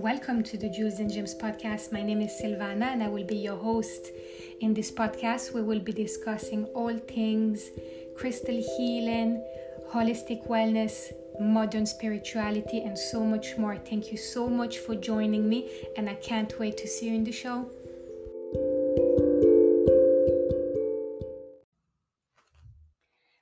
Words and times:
Welcome 0.00 0.44
to 0.44 0.56
the 0.56 0.68
Jewels 0.68 1.00
and 1.00 1.12
Gems 1.12 1.34
podcast. 1.34 1.90
My 1.90 2.04
name 2.04 2.20
is 2.20 2.40
Sylvana 2.40 2.92
and 2.92 3.02
I 3.02 3.08
will 3.08 3.24
be 3.24 3.34
your 3.34 3.56
host. 3.56 4.12
In 4.60 4.72
this 4.72 4.92
podcast, 4.92 5.52
we 5.52 5.60
will 5.60 5.80
be 5.80 5.90
discussing 5.90 6.66
all 6.66 6.96
things 6.96 7.68
crystal 8.16 8.62
healing, 8.76 9.44
holistic 9.90 10.46
wellness, 10.46 11.10
modern 11.40 11.84
spirituality, 11.84 12.78
and 12.82 12.96
so 12.96 13.24
much 13.24 13.58
more. 13.58 13.76
Thank 13.76 14.12
you 14.12 14.18
so 14.18 14.48
much 14.48 14.78
for 14.78 14.94
joining 14.94 15.48
me, 15.48 15.68
and 15.96 16.08
I 16.08 16.14
can't 16.14 16.56
wait 16.60 16.76
to 16.76 16.86
see 16.86 17.08
you 17.08 17.16
in 17.16 17.24
the 17.24 17.32
show. 17.32 17.68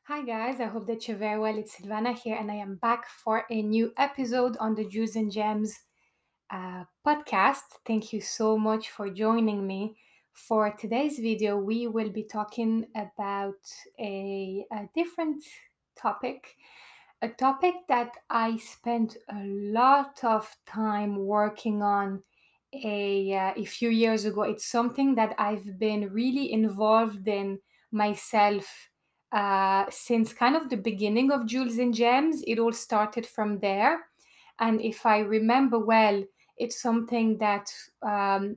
Hi 0.04 0.23
guys, 0.23 0.59
I 0.59 0.64
hope 0.64 0.86
that 0.86 1.07
you're 1.07 1.18
very 1.18 1.38
well. 1.38 1.59
It's 1.59 1.77
Sylvana 1.77 2.18
here, 2.18 2.38
and 2.41 2.50
I 2.50 2.54
am 2.54 2.77
back 2.77 3.07
for 3.11 3.45
a 3.50 3.61
new 3.61 3.93
episode 3.98 4.57
on 4.59 4.75
the 4.75 4.88
Jewels 4.88 5.16
and 5.16 5.30
Gems 5.30 5.77
uh, 6.50 6.84
podcast. 7.06 7.80
Thank 7.86 8.12
you 8.12 8.20
so 8.20 8.59
much 8.59 8.91
for 8.91 9.10
joining 9.10 9.66
me. 9.66 9.96
For 10.32 10.70
today's 10.70 11.18
video, 11.18 11.56
we 11.56 11.87
will 11.87 12.10
be 12.10 12.23
talking 12.24 12.87
about 12.95 13.59
a, 13.98 14.66
a 14.70 14.88
different 14.95 15.42
topic, 15.96 16.56
a 17.23 17.28
topic 17.28 17.74
that 17.88 18.12
I 18.28 18.59
spent 18.59 19.16
a 19.30 19.42
lot 19.45 20.20
of 20.23 20.54
time 20.66 21.16
working 21.16 21.82
on 21.82 22.23
a, 22.73 23.34
uh, 23.34 23.52
a 23.56 23.65
few 23.65 23.88
years 23.88 24.24
ago. 24.26 24.42
It's 24.42 24.66
something 24.66 25.15
that 25.15 25.34
I've 25.38 25.78
been 25.78 26.12
really 26.12 26.52
involved 26.52 27.26
in 27.26 27.60
myself 27.90 28.90
uh, 29.32 29.87
since 29.90 30.32
kind 30.32 30.54
of 30.54 30.68
the 30.68 30.76
beginning 30.76 31.32
of 31.32 31.46
Jewels 31.46 31.78
and 31.78 31.95
Gems. 31.95 32.42
It 32.46 32.59
all 32.59 32.73
started 32.73 33.26
from 33.26 33.59
there. 33.60 34.01
And 34.59 34.80
if 34.80 35.04
I 35.04 35.18
remember 35.18 35.78
well, 35.78 36.23
it's 36.56 36.80
something 36.80 37.38
that 37.38 37.71
um, 38.02 38.57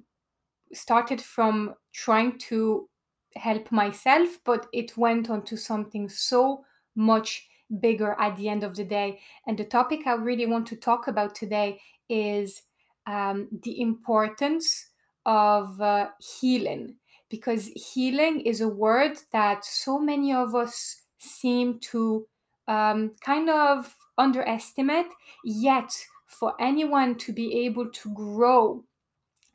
started 0.73 1.21
from 1.21 1.73
trying 1.93 2.37
to 2.37 2.87
help 3.35 3.71
myself, 3.71 4.39
but 4.45 4.67
it 4.73 4.97
went 4.97 5.29
on 5.29 5.43
to 5.43 5.57
something 5.57 6.09
so 6.09 6.63
much 6.95 7.47
bigger 7.79 8.15
at 8.19 8.35
the 8.37 8.49
end 8.49 8.63
of 8.63 8.75
the 8.75 8.83
day. 8.83 9.19
And 9.45 9.57
the 9.57 9.65
topic 9.65 10.07
I 10.07 10.13
really 10.13 10.45
want 10.45 10.67
to 10.67 10.75
talk 10.75 11.07
about 11.07 11.35
today 11.35 11.79
is 12.09 12.63
um, 13.05 13.47
the 13.63 13.81
importance 13.81 14.87
of 15.25 15.79
uh, 15.79 16.07
healing, 16.19 16.95
because 17.29 17.67
healing 17.67 18.41
is 18.41 18.61
a 18.61 18.67
word 18.67 19.17
that 19.31 19.63
so 19.63 19.99
many 19.99 20.33
of 20.33 20.55
us 20.55 21.03
seem 21.19 21.79
to 21.79 22.25
um, 22.67 23.11
kind 23.23 23.49
of 23.49 23.95
underestimate, 24.17 25.07
yet 25.43 25.91
for 26.29 26.53
anyone 26.59 27.15
to 27.15 27.33
be 27.33 27.65
able 27.65 27.89
to 27.89 28.13
grow, 28.13 28.83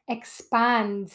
expand, 0.09 1.13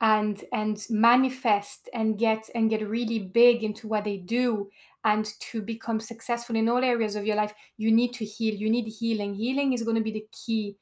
and 0.00 0.44
and 0.52 0.86
manifest 0.90 1.88
and 1.94 2.18
get 2.18 2.48
and 2.54 2.70
get 2.70 2.88
really 2.88 3.18
big 3.18 3.62
into 3.62 3.86
what 3.86 4.04
they 4.04 4.16
do 4.16 4.68
and 5.04 5.32
to 5.40 5.62
become 5.62 6.00
successful 6.00 6.56
in 6.56 6.68
all 6.68 6.82
areas 6.82 7.16
of 7.16 7.26
your 7.26 7.36
life 7.36 7.52
you 7.76 7.92
need 7.92 8.12
to 8.14 8.24
heal. 8.24 8.54
You 8.54 8.70
need 8.70 8.86
healing. 8.86 9.34
Healing 9.34 9.72
is 9.72 9.82
going 9.82 9.96
to 9.96 10.02
be 10.02 10.12
the 10.12 10.26
key 10.32 10.76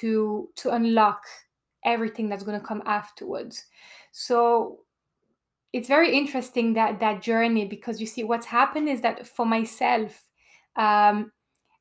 to 0.00 0.50
to 0.56 0.70
unlock 0.70 1.22
everything 1.84 2.28
that's 2.28 2.44
going 2.44 2.60
to 2.60 2.66
come 2.66 2.82
afterwards. 2.86 3.64
So 4.12 4.80
it's 5.72 5.88
very 5.88 6.16
interesting 6.16 6.74
that 6.74 7.00
that 7.00 7.22
journey 7.22 7.64
because 7.64 8.00
you 8.00 8.06
see 8.06 8.24
what's 8.24 8.46
happened 8.46 8.88
is 8.88 9.00
that 9.00 9.26
for 9.26 9.46
myself 9.46 10.22
um, 10.76 11.32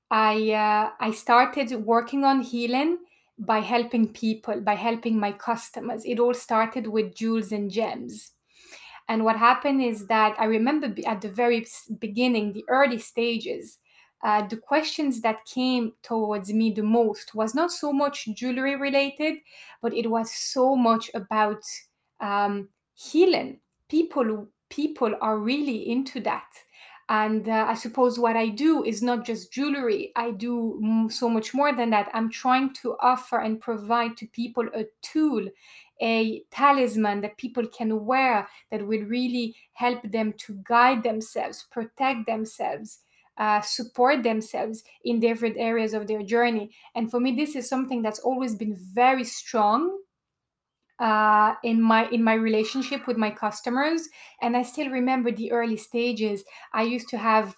I 0.10 0.52
uh, 0.52 0.92
I 1.00 1.12
started 1.12 1.72
working 1.86 2.24
on 2.24 2.42
healing 2.42 3.00
by 3.40 3.60
helping 3.60 4.14
people, 4.14 4.62
by 4.62 4.76
helping 4.76 5.20
my 5.20 5.32
customers. 5.32 6.06
It 6.06 6.20
all 6.20 6.34
started 6.34 6.88
with 6.88 7.16
jewels 7.16 7.52
and 7.52 7.70
gems. 7.70 8.32
And 9.10 9.24
what 9.24 9.38
happened 9.38 9.82
is 9.82 10.08
that 10.08 10.36
I 10.38 10.46
remember 10.46 10.94
at 11.06 11.22
the 11.22 11.30
very 11.30 11.66
beginning, 12.00 12.54
the 12.54 12.66
early 12.68 12.98
stages, 12.98 13.78
uh, 14.24 14.46
the 14.48 14.58
questions 14.58 15.22
that 15.22 15.46
came 15.46 15.94
towards 16.04 16.52
me 16.52 16.72
the 16.72 16.84
most 16.84 17.36
was 17.36 17.54
not 17.54 17.72
so 17.72 17.94
much 17.94 18.28
jewelry 18.34 18.76
related, 18.76 19.36
but 19.82 19.94
it 19.94 20.10
was 20.10 20.34
so 20.34 20.76
much 20.76 21.10
about 21.14 21.62
um, 22.20 22.70
healing. 22.96 23.60
People 23.90 24.48
people 24.70 25.16
are 25.22 25.38
really 25.38 25.90
into 25.90 26.20
that 26.20 26.48
and 27.10 27.48
uh, 27.48 27.66
i 27.68 27.74
suppose 27.74 28.20
what 28.20 28.36
i 28.36 28.50
do 28.50 28.84
is 28.84 29.02
not 29.02 29.26
just 29.26 29.52
jewelry. 29.52 30.12
I 30.16 30.32
do 30.32 31.08
so 31.10 31.30
much 31.30 31.54
more 31.54 31.74
than 31.74 31.90
that. 31.92 32.10
I'm 32.14 32.30
trying 32.30 32.74
to 32.82 32.96
offer 33.02 33.40
and 33.40 33.60
provide 33.62 34.18
to 34.18 34.28
people 34.28 34.68
a 34.74 34.86
tool 35.02 35.48
a 36.02 36.44
talisman 36.52 37.22
that 37.22 37.38
people 37.38 37.66
can 37.68 38.06
wear 38.06 38.48
that 38.70 38.86
will 38.86 39.04
really 39.06 39.56
help 39.74 40.00
them 40.12 40.34
to 40.38 40.60
guide 40.68 41.02
themselves 41.02 41.66
protect 41.72 42.28
themselves 42.28 43.00
uh, 43.38 43.62
support 43.62 44.24
themselves 44.24 44.84
in 45.04 45.20
different 45.20 45.56
areas 45.58 45.94
of 45.94 46.08
their 46.08 46.24
journey. 46.24 46.72
And 46.96 47.10
for 47.10 47.20
me 47.20 47.36
this 47.36 47.56
is 47.56 47.70
something 47.70 48.02
that's 48.02 48.20
always 48.20 48.56
been 48.56 48.76
very 48.76 49.24
strong 49.24 49.98
uh, 51.00 51.54
in 51.64 51.82
my 51.82 52.08
in 52.10 52.24
my 52.24 52.34
relationship 52.34 53.08
with 53.08 53.18
my 53.18 53.30
customers 53.30 54.08
and 54.42 54.58
i 54.58 54.64
still 54.64 54.90
remember 54.90 55.32
the 55.32 55.52
early 55.52 55.78
stages. 55.78 56.44
I 56.74 56.84
used 56.84 57.10
to 57.10 57.18
have 57.18 57.56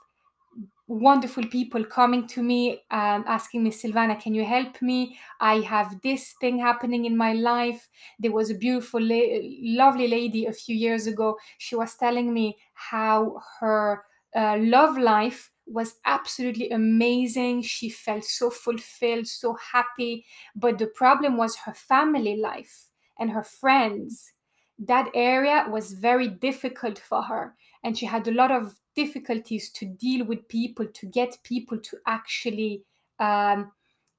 wonderful 0.87 1.45
people 1.47 1.83
coming 1.85 2.27
to 2.27 2.41
me 2.41 2.81
um, 2.89 3.23
asking 3.27 3.63
me 3.63 3.69
sylvana 3.69 4.19
can 4.19 4.33
you 4.33 4.43
help 4.43 4.81
me? 4.81 5.17
I 5.39 5.59
have 5.61 6.01
this 6.01 6.33
thing 6.41 6.57
happening 6.59 7.05
in 7.05 7.15
my 7.15 7.33
life. 7.33 7.87
There 8.19 8.31
was 8.31 8.49
a 8.49 8.55
beautiful 8.55 8.99
la- 9.01 9.39
lovely 9.83 10.07
lady 10.07 10.45
a 10.47 10.53
few 10.53 10.75
years 10.75 11.05
ago. 11.07 11.37
She 11.59 11.75
was 11.75 11.95
telling 11.95 12.33
me 12.33 12.57
how 12.73 13.39
her 13.59 14.03
uh, 14.35 14.57
love 14.59 14.97
life 14.97 15.51
was 15.67 15.95
absolutely 16.05 16.71
amazing. 16.71 17.61
She 17.61 17.89
felt 17.89 18.23
so 18.23 18.49
fulfilled 18.49 19.27
so 19.27 19.55
happy. 19.73 20.25
But 20.55 20.79
the 20.79 20.87
problem 20.87 21.37
was 21.37 21.55
her 21.57 21.73
family 21.73 22.35
life 22.37 22.88
and 23.19 23.31
her 23.31 23.43
friends, 23.43 24.31
that 24.79 25.09
area 25.13 25.65
was 25.69 25.93
very 25.93 26.27
difficult 26.27 26.99
for 26.99 27.21
her. 27.21 27.55
And 27.83 27.97
she 27.97 28.05
had 28.05 28.27
a 28.27 28.33
lot 28.33 28.51
of 28.51 28.77
difficulties 28.95 29.69
to 29.71 29.85
deal 29.85 30.25
with 30.25 30.47
people, 30.47 30.85
to 30.85 31.05
get 31.05 31.37
people 31.43 31.77
to 31.79 31.97
actually 32.07 32.83
um, 33.19 33.71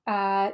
uh, 0.06 0.50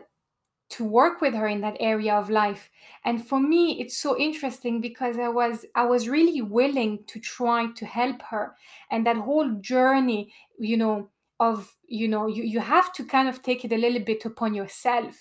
to 0.68 0.84
work 0.84 1.20
with 1.20 1.32
her 1.32 1.46
in 1.46 1.60
that 1.60 1.76
area 1.78 2.14
of 2.14 2.28
life. 2.28 2.70
And 3.04 3.24
for 3.24 3.38
me 3.38 3.80
it's 3.80 3.96
so 3.96 4.18
interesting 4.18 4.80
because 4.80 5.18
i 5.18 5.28
was 5.28 5.64
i 5.74 5.84
was 5.84 6.08
really 6.08 6.42
willing 6.42 7.04
to 7.06 7.20
try 7.20 7.68
to 7.76 7.86
help 7.86 8.22
her. 8.22 8.54
And 8.90 9.06
that 9.06 9.16
whole 9.16 9.50
journey 9.60 10.32
you 10.58 10.76
know 10.76 11.08
of 11.38 11.72
you 11.86 12.08
know 12.08 12.26
you, 12.26 12.42
you 12.42 12.60
have 12.60 12.92
to 12.94 13.04
kind 13.04 13.28
of 13.28 13.42
take 13.42 13.64
it 13.64 13.72
a 13.72 13.76
little 13.76 14.00
bit 14.02 14.24
upon 14.24 14.54
yourself 14.54 15.14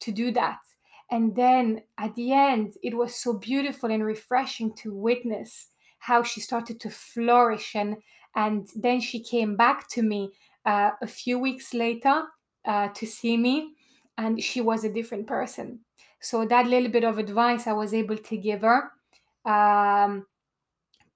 to 0.00 0.10
do 0.10 0.32
that 0.32 0.58
and 1.10 1.34
then 1.34 1.82
at 1.98 2.14
the 2.14 2.32
end, 2.32 2.74
it 2.82 2.96
was 2.96 3.14
so 3.14 3.32
beautiful 3.34 3.90
and 3.90 4.04
refreshing 4.04 4.74
to 4.76 4.94
witness 4.94 5.68
how 5.98 6.22
she 6.22 6.40
started 6.40 6.80
to 6.80 6.90
flourish. 6.90 7.74
And, 7.74 7.96
and 8.34 8.68
then 8.76 9.00
she 9.00 9.20
came 9.20 9.56
back 9.56 9.88
to 9.90 10.02
me 10.02 10.30
uh, 10.64 10.92
a 11.02 11.06
few 11.06 11.38
weeks 11.38 11.74
later 11.74 12.22
uh, 12.64 12.88
to 12.94 13.06
see 13.06 13.36
me, 13.36 13.74
and 14.18 14.42
she 14.42 14.60
was 14.60 14.84
a 14.84 14.92
different 14.92 15.26
person. 15.26 15.80
So, 16.20 16.44
that 16.46 16.66
little 16.66 16.90
bit 16.90 17.04
of 17.04 17.18
advice 17.18 17.66
I 17.66 17.72
was 17.72 17.94
able 17.94 18.18
to 18.18 18.36
give 18.36 18.60
her 18.60 18.90
um, 19.44 20.26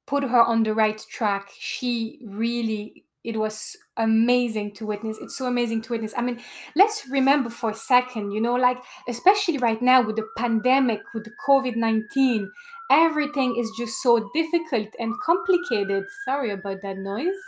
put 0.06 0.22
her 0.22 0.42
on 0.42 0.62
the 0.62 0.74
right 0.74 0.98
track. 1.10 1.50
She 1.58 2.20
really 2.24 3.03
it 3.24 3.38
was 3.38 3.76
amazing 3.96 4.72
to 4.74 4.86
witness. 4.86 5.18
It's 5.20 5.36
so 5.36 5.46
amazing 5.46 5.80
to 5.82 5.94
witness. 5.94 6.12
I 6.16 6.20
mean, 6.20 6.38
let's 6.76 7.08
remember 7.08 7.48
for 7.48 7.70
a 7.70 7.74
second, 7.74 8.32
you 8.32 8.40
know, 8.40 8.54
like, 8.54 8.78
especially 9.08 9.56
right 9.58 9.80
now 9.80 10.02
with 10.02 10.16
the 10.16 10.28
pandemic, 10.36 11.00
with 11.14 11.24
the 11.24 11.32
COVID 11.48 11.74
19, 11.74 12.50
everything 12.90 13.56
is 13.56 13.72
just 13.78 14.02
so 14.02 14.30
difficult 14.34 14.88
and 14.98 15.14
complicated. 15.24 16.04
Sorry 16.26 16.50
about 16.50 16.82
that 16.82 16.98
noise, 16.98 17.40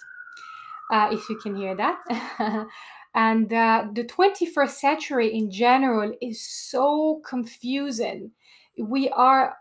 uh, 0.90 1.11
if 1.12 1.28
you 1.28 1.37
can 1.37 1.55
hear 1.55 1.76
that. 1.76 1.99
and 3.14 3.52
uh, 3.52 3.84
the 3.93 4.05
21st 4.05 4.70
century 4.70 5.34
in 5.37 5.50
general 5.50 6.11
is 6.23 6.40
so 6.40 7.20
confusing. 7.28 8.31
We 8.78 9.11
are 9.11 9.56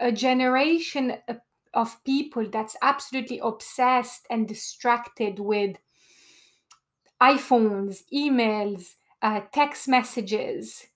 a 0.00 0.10
generation, 0.10 1.14
a 1.28 1.36
of 1.74 2.02
people 2.04 2.48
that's 2.48 2.76
absolutely 2.82 3.38
obsessed 3.40 4.26
and 4.30 4.48
distracted 4.48 5.38
with 5.38 5.76
iPhones, 7.20 8.02
emails, 8.12 8.94
uh, 9.22 9.40
text 9.52 9.86
messages, 9.88 10.86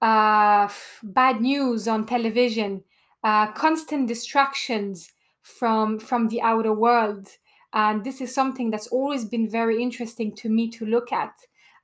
uh, 0.00 0.68
bad 1.02 1.40
news 1.40 1.86
on 1.86 2.06
television, 2.06 2.84
uh, 3.22 3.52
constant 3.52 4.08
distractions 4.08 5.12
from 5.42 5.98
from 5.98 6.28
the 6.28 6.40
outer 6.40 6.72
world. 6.72 7.28
And 7.72 8.04
this 8.04 8.20
is 8.20 8.32
something 8.34 8.70
that's 8.70 8.86
always 8.86 9.24
been 9.24 9.48
very 9.48 9.82
interesting 9.82 10.34
to 10.36 10.48
me 10.48 10.70
to 10.70 10.86
look 10.86 11.12
at. 11.12 11.34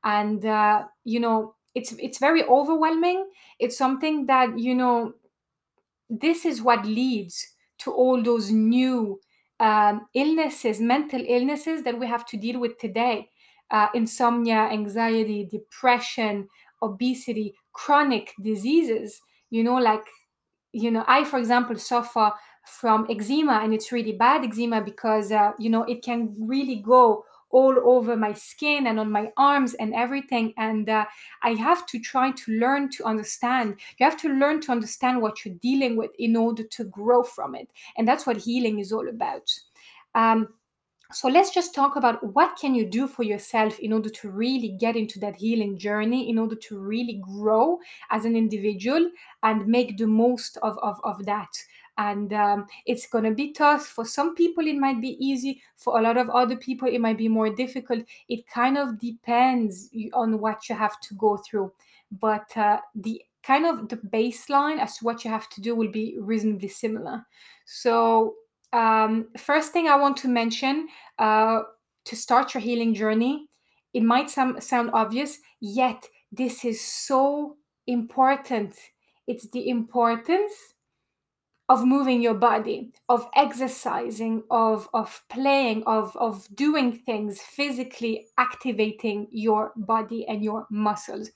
And 0.03 0.45
uh, 0.47 0.87
you 1.05 1.21
know, 1.21 1.55
it's 1.75 1.93
it's 1.93 2.19
very 2.19 2.43
overwhelming 2.45 3.29
it's 3.61 3.77
something 3.77 4.27
that 4.27 4.59
you 4.59 4.75
know 4.75 5.13
this 6.09 6.45
is 6.45 6.63
what 6.63 6.85
leads 6.87 7.55
to 7.81 7.93
all 7.93 8.23
those 8.23 8.51
new 8.51 9.21
um, 9.61 10.07
illnesses 10.15 10.81
mental 10.81 11.23
illnesses 11.27 11.83
that 11.83 11.99
we 11.99 12.07
have 12.07 12.25
to 12.27 12.37
deal 12.37 12.59
with 12.61 12.79
today. 12.79 13.29
Uh, 13.71 13.87
insomnia 13.95 14.69
anxiety 14.73 15.45
depression 15.51 16.49
obesity 16.83 17.55
chronic 17.73 18.33
diseases. 18.43 19.21
You 19.51 19.65
know 19.65 19.77
like 19.77 20.05
you 20.73 20.91
know 20.91 21.05
i 21.09 21.25
for 21.25 21.39
example 21.39 21.77
suffer 21.77 22.33
from 22.65 23.07
eczema 23.11 23.61
and 23.63 23.75
it's 23.75 23.91
really 23.91 24.13
bad 24.13 24.45
eczema 24.45 24.81
because 24.81 25.33
uh, 25.33 25.53
you 25.59 25.69
know 25.71 25.83
it 25.85 26.03
can 26.03 26.35
really 26.39 26.77
go 26.77 27.25
all 27.51 27.77
over 27.85 28.17
my 28.17 28.33
skin 28.33 28.87
and 28.87 28.99
on 28.99 29.11
my 29.11 29.33
arms 29.37 29.75
and 29.75 29.95
everything. 29.95 30.55
And 30.57 30.89
uh, 30.89 31.05
i 31.43 31.51
have 31.55 31.87
to 31.87 31.99
try 31.99 32.31
to 32.33 32.53
learn 32.53 32.91
to 32.91 33.05
understand. 33.05 33.77
You 33.99 34.05
have 34.05 34.21
to 34.23 34.29
learn 34.29 34.61
to 34.63 34.73
understand 34.73 35.21
what 35.21 35.45
you're 35.45 35.55
dealing 35.57 35.97
with 35.97 36.11
in 36.19 36.37
order 36.37 36.63
to 36.63 36.85
grow 36.85 37.23
from 37.23 37.55
it. 37.55 37.71
And 37.97 38.07
that's 38.07 38.27
what 38.27 38.37
healing 38.37 38.79
is 38.79 38.93
all 38.93 39.09
about. 39.09 39.51
Um, 40.15 40.49
so 41.13 41.27
let's 41.29 41.51
just 41.51 41.75
talk 41.75 41.97
about 41.97 42.23
what 42.35 42.57
can 42.57 42.73
you 42.73 42.87
do 42.87 43.09
for 43.09 43.25
yourself 43.25 43.81
in 43.81 43.93
order 43.93 44.09
to 44.11 44.31
really 44.31 44.77
get 44.79 44.95
into 44.95 45.19
that 45.19 45.35
healing 45.35 45.77
journey 45.77 46.31
in 46.31 46.39
order 46.39 46.55
to 46.55 46.79
really 46.79 47.21
grow 47.21 47.81
as 48.11 48.25
an 48.25 48.37
individual 48.37 49.11
and 49.43 49.67
make 49.67 49.99
the 49.99 50.07
most 50.07 50.57
of, 50.59 50.79
of, 50.79 51.01
of 51.03 51.25
that 51.27 51.49
and 52.01 52.33
um, 52.33 52.67
it's 52.87 53.07
going 53.07 53.25
to 53.25 53.31
be 53.31 53.53
tough. 53.53 53.87
For 53.87 54.07
some 54.07 54.35
people 54.35 54.67
it 54.67 54.77
might 54.77 55.03
be 55.03 55.23
easy. 55.25 55.63
For 55.77 55.99
a 55.99 56.03
lot 56.03 56.17
of 56.17 56.31
other 56.31 56.57
people 56.57 56.89
it 56.89 57.01
might 57.01 57.19
be 57.19 57.29
more 57.29 57.51
difficult. 57.55 58.05
It 58.29 58.47
kind 58.47 58.79
of 58.79 58.99
depends 58.99 59.91
on 60.15 60.41
what 60.41 60.69
you 60.69 60.75
have 60.75 60.99
to 61.01 61.15
go 61.15 61.37
through. 61.37 61.73
But 62.11 62.57
uh, 62.57 62.79
the 62.95 63.23
kind 63.43 63.67
of 63.67 63.89
the 63.91 63.97
baseline 63.97 64.79
as 64.79 64.97
to 64.97 65.05
what 65.05 65.25
you 65.25 65.31
have 65.31 65.49
to 65.51 65.61
do 65.61 65.75
will 65.75 65.91
be 65.91 66.17
reasonably 66.19 66.69
similar. 66.69 67.27
So 67.67 68.35
um, 68.73 69.29
first 69.37 69.73
thing 69.73 69.89
I 69.89 69.97
want 69.97 70.17
to 70.19 70.29
mention 70.29 70.89
uh, 71.19 71.61
to 72.07 72.17
start 72.17 72.55
your 72.55 72.63
healing 72.63 72.95
journey, 72.95 73.47
it 73.93 74.03
might 74.03 74.31
some, 74.31 74.59
sound 74.61 74.91
obvious, 74.95 75.39
yet 75.61 76.07
this 76.33 76.65
is 76.65 76.81
so 76.81 77.57
important. 77.87 78.75
It's 79.27 79.49
the 79.51 79.69
importance 79.69 80.55
of 81.71 81.85
moving 81.85 82.21
your 82.21 82.35
body, 82.35 82.91
of 83.09 83.29
exercising, 83.37 84.43
of, 84.51 84.89
of 84.93 85.23
playing, 85.31 85.85
of, 85.87 86.17
of 86.17 86.49
doing 86.57 86.93
things, 86.93 87.41
physically 87.41 88.27
activating 88.39 89.29
your 89.31 89.73
body 89.77 90.27
and 90.27 90.43
your 90.43 90.67
muscles. 90.69 91.31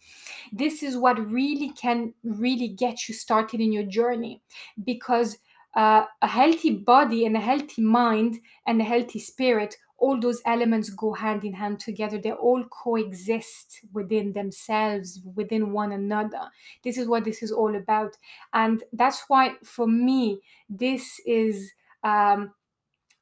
This 0.53 0.83
is 0.83 0.97
what 0.97 1.25
really 1.31 1.71
can 1.81 2.15
really 2.25 2.67
get 2.67 3.09
you 3.09 3.15
started 3.15 3.61
in 3.61 3.71
your 3.71 3.85
journey 3.85 4.43
because 4.85 5.39
uh, 5.77 6.07
a 6.21 6.27
healthy 6.27 6.71
body 6.71 7.27
and 7.27 7.37
a 7.37 7.41
healthy 7.41 7.83
mind 7.83 8.41
and 8.67 8.81
a 8.81 8.85
healthy 8.85 9.21
spirit 9.21 9.77
all 10.05 10.21
those 10.21 10.41
elements 10.45 10.91
go 10.91 11.13
hand 11.13 11.45
in 11.45 11.55
hand 11.55 11.81
together. 11.81 12.19
They 12.19 12.33
all 12.33 12.65
coexist 12.65 13.81
within 13.93 14.33
themselves 14.33 15.21
within 15.35 15.73
one 15.73 15.93
another. 15.93 16.43
This 16.83 16.99
is 16.99 17.09
what 17.09 17.25
this 17.25 17.43
is 17.43 17.53
all 17.53 17.75
about. 17.75 18.17
And 18.53 18.83
that's 18.93 19.25
why 19.29 19.55
for 19.65 19.87
me 19.87 20.41
this 20.69 21.21
is 21.27 21.73
um, 22.03 22.53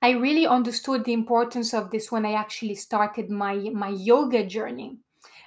i 0.00 0.10
really 0.10 0.46
understood 0.46 1.04
the 1.04 1.12
importance 1.12 1.72
of 1.72 1.90
this 1.92 2.10
when 2.10 2.26
i 2.26 2.32
actually 2.32 2.74
started 2.74 3.30
my 3.30 3.54
my 3.84 3.90
yoga 4.10 4.44
journey 4.44 4.98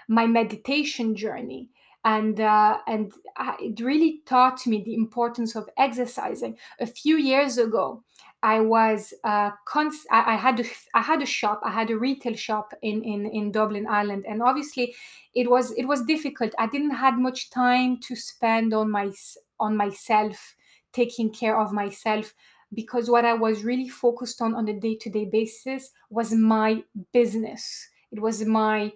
my 0.08 0.28
meditation 0.28 1.16
journey. 1.16 1.70
And 2.04 2.40
uh, 2.40 2.78
and 2.86 3.12
it 3.60 3.80
really 3.80 4.22
taught 4.28 4.68
me 4.68 4.84
the 4.84 4.94
importance 4.94 5.56
of 5.56 5.68
exercising. 5.76 6.56
A 6.80 6.86
few 6.86 7.18
years 7.18 7.58
ago, 7.58 8.04
I 8.46 8.60
was 8.60 9.12
uh, 9.24 9.50
cons- 9.66 10.06
I, 10.12 10.34
I 10.34 10.36
had 10.36 10.60
a, 10.60 10.66
I 10.94 11.02
had 11.02 11.22
a 11.24 11.26
shop, 11.26 11.62
I 11.64 11.72
had 11.72 11.90
a 11.90 11.98
retail 11.98 12.36
shop 12.36 12.74
in, 12.84 13.04
in 13.04 13.26
in 13.26 13.52
Dublin, 13.52 13.88
Ireland, 13.88 14.26
and 14.28 14.44
obviously, 14.44 14.94
it 15.34 15.50
was 15.50 15.72
it 15.72 15.88
was 15.88 16.04
difficult. 16.06 16.54
I 16.60 16.68
didn't 16.68 16.92
had 16.92 17.18
much 17.18 17.50
time 17.50 17.98
to 18.02 18.16
spend 18.16 18.72
on 18.74 18.92
my 18.92 19.12
on 19.60 19.76
myself, 19.76 20.56
taking 20.94 21.32
care 21.32 21.60
of 21.60 21.74
myself 21.74 22.36
because 22.74 23.10
what 23.10 23.26
I 23.26 23.34
was 23.34 23.64
really 23.64 23.90
focused 23.90 24.42
on 24.42 24.54
on 24.54 24.68
a 24.68 24.80
day 24.80 24.96
to 25.02 25.10
day 25.10 25.26
basis 25.26 25.90
was 26.12 26.32
my 26.32 26.84
business. 27.14 27.88
It 28.12 28.22
was 28.22 28.46
my 28.46 28.94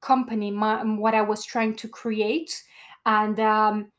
company, 0.00 0.50
my, 0.50 0.84
what 0.84 1.14
I 1.14 1.22
was 1.22 1.44
trying 1.44 1.74
to 1.76 1.88
create. 1.88 2.62
And 3.04 3.38
um, 3.40 3.92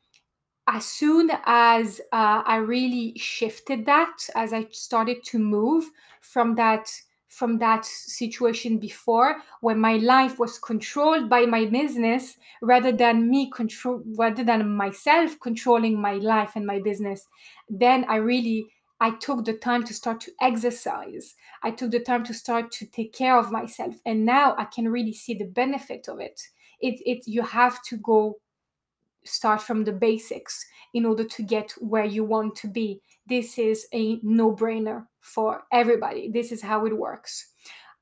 as 0.68 0.86
soon 0.86 1.32
as 1.46 2.02
uh, 2.12 2.44
I 2.46 2.58
really 2.58 3.14
shifted 3.18 3.86
that, 3.86 4.18
as 4.36 4.54
I 4.54 4.68
started 4.72 5.24
to 5.26 5.40
move 5.40 5.90
from 6.22 6.56
that 6.56 6.90
from 7.30 7.60
that 7.60 7.86
situation 7.86 8.80
before 8.80 9.36
when 9.62 9.80
my 9.80 9.98
life 9.98 10.40
was 10.40 10.58
controlled 10.58 11.30
by 11.30 11.46
my 11.46 11.66
business 11.66 12.38
rather 12.64 12.92
than 12.92 13.30
me 13.30 13.52
control 13.52 14.02
rather 14.18 14.44
than 14.44 14.76
myself 14.76 15.40
controlling 15.40 16.02
my 16.02 16.14
life 16.14 16.54
and 16.56 16.66
my 16.66 16.80
business 16.80 17.28
then 17.70 18.06
i 18.08 18.16
really 18.16 18.66
I 19.00 19.12
took 19.12 19.46
the 19.46 19.54
time 19.54 19.84
to 19.84 19.94
start 19.94 20.22
to 20.22 20.32
exercise. 20.42 21.36
I 21.62 21.72
took 21.72 21.92
the 21.92 22.00
time 22.00 22.24
to 22.26 22.34
start 22.34 22.72
to 22.72 22.86
take 22.88 23.14
care 23.14 23.38
of 23.38 23.52
myself. 23.52 23.96
And 24.06 24.26
now 24.26 24.56
I 24.58 24.66
can 24.66 24.90
really 24.90 25.14
see 25.14 25.36
the 25.36 25.46
benefit 25.46 26.08
of 26.08 26.20
it. 26.20 26.42
It, 26.82 27.00
it 27.06 27.28
you 27.28 27.44
have 27.44 27.84
to 27.84 27.98
go 27.98 28.40
start 29.28 29.62
from 29.62 29.84
the 29.84 29.92
basics 29.92 30.66
in 30.94 31.06
order 31.06 31.24
to 31.24 31.44
get 31.44 31.72
where 31.80 32.06
you 32.06 32.24
want 32.24 32.56
to 32.56 32.68
be. 32.68 33.02
This 33.28 33.58
is 33.58 33.88
a 33.94 34.20
no-brainer 34.24 35.06
for 35.20 35.64
everybody. 35.72 36.30
This 36.30 36.52
is 36.52 36.62
how 36.62 36.86
it 36.86 36.98
works. 36.98 37.52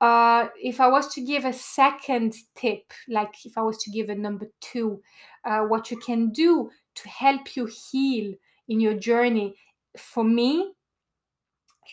Uh, 0.02 0.48
if 0.62 0.82
I 0.82 0.88
was 0.88 1.14
to 1.16 1.22
give 1.22 1.46
a 1.46 1.54
second 1.54 2.36
tip, 2.56 2.92
like 3.08 3.34
if 3.46 3.58
I 3.58 3.62
was 3.62 3.78
to 3.80 3.92
give 3.92 4.10
a 4.10 4.16
number 4.16 4.48
two, 4.62 5.02
uh, 5.46 5.62
what 5.62 5.90
you 5.90 5.98
can 5.98 6.32
do 6.32 6.70
to 6.96 7.10
help 7.10 7.56
you 7.56 7.66
heal 7.92 8.34
in 8.68 8.80
your 8.80 8.96
journey, 8.96 9.56
for 9.98 10.24
me, 10.24 10.74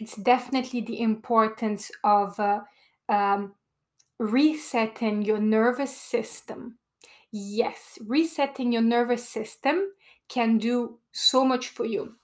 it's 0.00 0.16
definitely 0.16 0.80
the 0.80 1.00
importance 1.00 1.90
of 2.02 2.38
uh, 2.40 2.60
um, 3.08 3.54
resetting 4.18 5.22
your 5.22 5.38
nervous 5.38 5.96
system. 5.96 6.78
Yes, 7.32 7.98
resetting 8.06 8.72
your 8.72 8.82
nervous 8.82 9.26
system 9.28 9.92
can 10.28 10.58
do 10.58 10.98
so 11.12 11.44
much 11.44 11.68
for 11.68 11.86
you. 11.86 12.14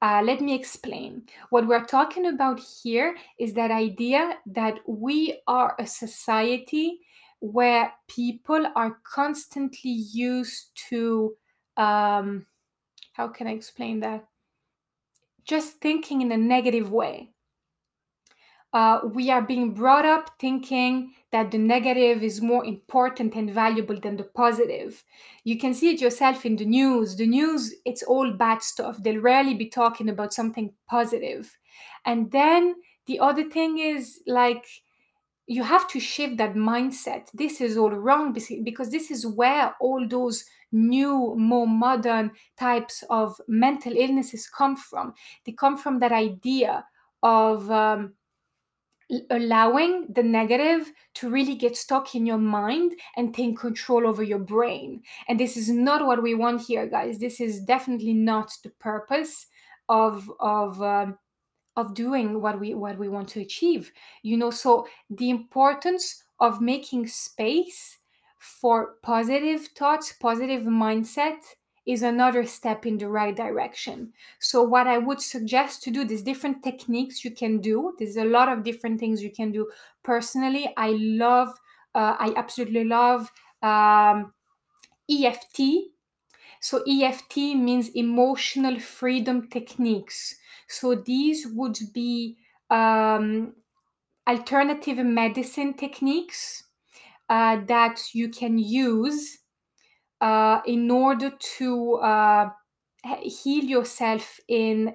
Uh, 0.00 0.22
let 0.24 0.40
me 0.40 0.54
explain. 0.54 1.22
What 1.50 1.66
we're 1.66 1.84
talking 1.84 2.26
about 2.26 2.60
here 2.82 3.16
is 3.38 3.54
that 3.54 3.70
idea 3.70 4.38
that 4.46 4.80
we 4.86 5.40
are 5.46 5.74
a 5.78 5.86
society 5.86 7.00
where 7.40 7.92
people 8.08 8.66
are 8.74 8.98
constantly 9.04 9.90
used 9.90 10.70
to, 10.88 11.36
um, 11.76 12.46
how 13.12 13.28
can 13.28 13.46
I 13.46 13.52
explain 13.52 14.00
that? 14.00 14.26
just 15.44 15.80
thinking 15.80 16.22
in 16.22 16.32
a 16.32 16.36
negative 16.36 16.90
way. 16.90 17.33
Uh, 18.74 18.98
we 19.14 19.30
are 19.30 19.40
being 19.40 19.72
brought 19.72 20.04
up 20.04 20.30
thinking 20.40 21.14
that 21.30 21.52
the 21.52 21.58
negative 21.58 22.24
is 22.24 22.42
more 22.42 22.64
important 22.64 23.36
and 23.36 23.54
valuable 23.54 23.98
than 24.00 24.16
the 24.16 24.24
positive. 24.24 25.04
You 25.44 25.56
can 25.58 25.72
see 25.74 25.94
it 25.94 26.00
yourself 26.00 26.44
in 26.44 26.56
the 26.56 26.64
news. 26.64 27.14
The 27.14 27.26
news, 27.26 27.72
it's 27.84 28.02
all 28.02 28.32
bad 28.32 28.64
stuff. 28.64 29.00
They'll 29.00 29.20
rarely 29.20 29.54
be 29.54 29.68
talking 29.68 30.08
about 30.08 30.34
something 30.34 30.72
positive. 30.90 31.56
And 32.04 32.32
then 32.32 32.74
the 33.06 33.20
other 33.20 33.48
thing 33.48 33.78
is 33.78 34.20
like, 34.26 34.66
you 35.46 35.62
have 35.62 35.86
to 35.90 36.00
shift 36.00 36.38
that 36.38 36.54
mindset. 36.54 37.28
This 37.32 37.60
is 37.60 37.76
all 37.76 37.90
wrong 37.90 38.36
because 38.64 38.90
this 38.90 39.08
is 39.08 39.24
where 39.24 39.72
all 39.80 40.08
those 40.08 40.44
new, 40.72 41.36
more 41.36 41.68
modern 41.68 42.32
types 42.58 43.04
of 43.08 43.40
mental 43.46 43.92
illnesses 43.96 44.48
come 44.48 44.74
from. 44.74 45.14
They 45.46 45.52
come 45.52 45.78
from 45.78 46.00
that 46.00 46.12
idea 46.12 46.84
of 47.22 47.70
um, 47.70 48.14
allowing 49.30 50.06
the 50.12 50.22
negative 50.22 50.92
to 51.14 51.30
really 51.30 51.54
get 51.54 51.76
stuck 51.76 52.14
in 52.14 52.26
your 52.26 52.38
mind 52.38 52.92
and 53.16 53.34
take 53.34 53.58
control 53.58 54.06
over 54.06 54.22
your 54.22 54.38
brain. 54.38 55.02
And 55.28 55.38
this 55.38 55.56
is 55.56 55.68
not 55.68 56.06
what 56.06 56.22
we 56.22 56.34
want 56.34 56.62
here, 56.62 56.86
guys. 56.86 57.18
This 57.18 57.40
is 57.40 57.60
definitely 57.60 58.14
not 58.14 58.52
the 58.62 58.70
purpose 58.70 59.46
of 59.88 60.30
of 60.40 60.80
um, 60.82 61.18
of 61.76 61.94
doing 61.94 62.40
what 62.40 62.58
we 62.58 62.74
what 62.74 62.98
we 62.98 63.08
want 63.08 63.28
to 63.28 63.40
achieve 63.40 63.92
you 64.22 64.36
know 64.36 64.50
so 64.50 64.86
the 65.10 65.30
importance 65.30 66.22
of 66.40 66.60
making 66.60 67.06
space 67.06 67.98
for 68.38 68.94
positive 69.02 69.66
thoughts 69.76 70.12
positive 70.20 70.62
mindset 70.62 71.38
is 71.86 72.02
another 72.02 72.44
step 72.46 72.86
in 72.86 72.96
the 72.98 73.08
right 73.08 73.36
direction 73.36 74.12
so 74.38 74.62
what 74.62 74.86
i 74.86 74.98
would 74.98 75.20
suggest 75.20 75.82
to 75.82 75.90
do 75.90 76.04
there's 76.04 76.22
different 76.22 76.62
techniques 76.62 77.24
you 77.24 77.30
can 77.30 77.60
do 77.60 77.94
there's 77.98 78.16
a 78.16 78.24
lot 78.24 78.48
of 78.48 78.62
different 78.62 78.98
things 78.98 79.22
you 79.22 79.30
can 79.30 79.52
do 79.52 79.70
personally 80.02 80.72
i 80.76 80.90
love 80.90 81.48
uh, 81.94 82.16
i 82.18 82.32
absolutely 82.36 82.84
love 82.84 83.30
um, 83.62 84.32
EFT. 85.08 85.90
So, 86.60 86.82
EFT 86.88 87.36
means 87.54 87.90
emotional 87.90 88.78
freedom 88.80 89.48
techniques. 89.48 90.36
So, 90.68 90.94
these 90.94 91.46
would 91.46 91.78
be 91.92 92.38
um, 92.70 93.54
alternative 94.26 94.98
medicine 95.04 95.74
techniques 95.74 96.64
uh, 97.28 97.60
that 97.66 98.00
you 98.14 98.30
can 98.30 98.58
use 98.58 99.38
uh, 100.24 100.60
in 100.66 100.90
order 100.90 101.30
to 101.58 101.94
uh, 101.96 102.50
heal 103.22 103.64
yourself 103.64 104.40
in 104.48 104.94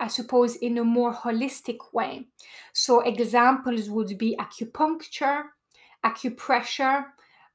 I 0.00 0.08
suppose, 0.08 0.56
in 0.56 0.78
a 0.78 0.84
more 0.84 1.14
holistic 1.14 1.78
way. 1.92 2.26
So, 2.72 3.02
examples 3.02 3.88
would 3.88 4.18
be 4.18 4.36
acupuncture, 4.36 5.44
acupressure, 6.04 7.04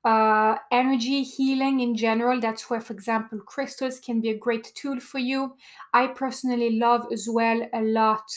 uh, 0.06 0.56
energy 0.72 1.24
healing 1.24 1.82
in 1.82 1.94
general. 1.94 2.40
That's 2.40 2.70
where, 2.70 2.80
for 2.80 2.94
example, 2.94 3.40
crystals 3.42 4.00
can 4.00 4.22
be 4.22 4.30
a 4.30 4.38
great 4.38 4.72
tool 4.76 5.02
for 5.02 5.20
you. 5.20 5.58
I 5.94 6.08
personally 6.08 6.80
love 6.80 7.08
as 7.12 7.28
well 7.30 7.68
a 7.74 7.82
lot 7.82 8.32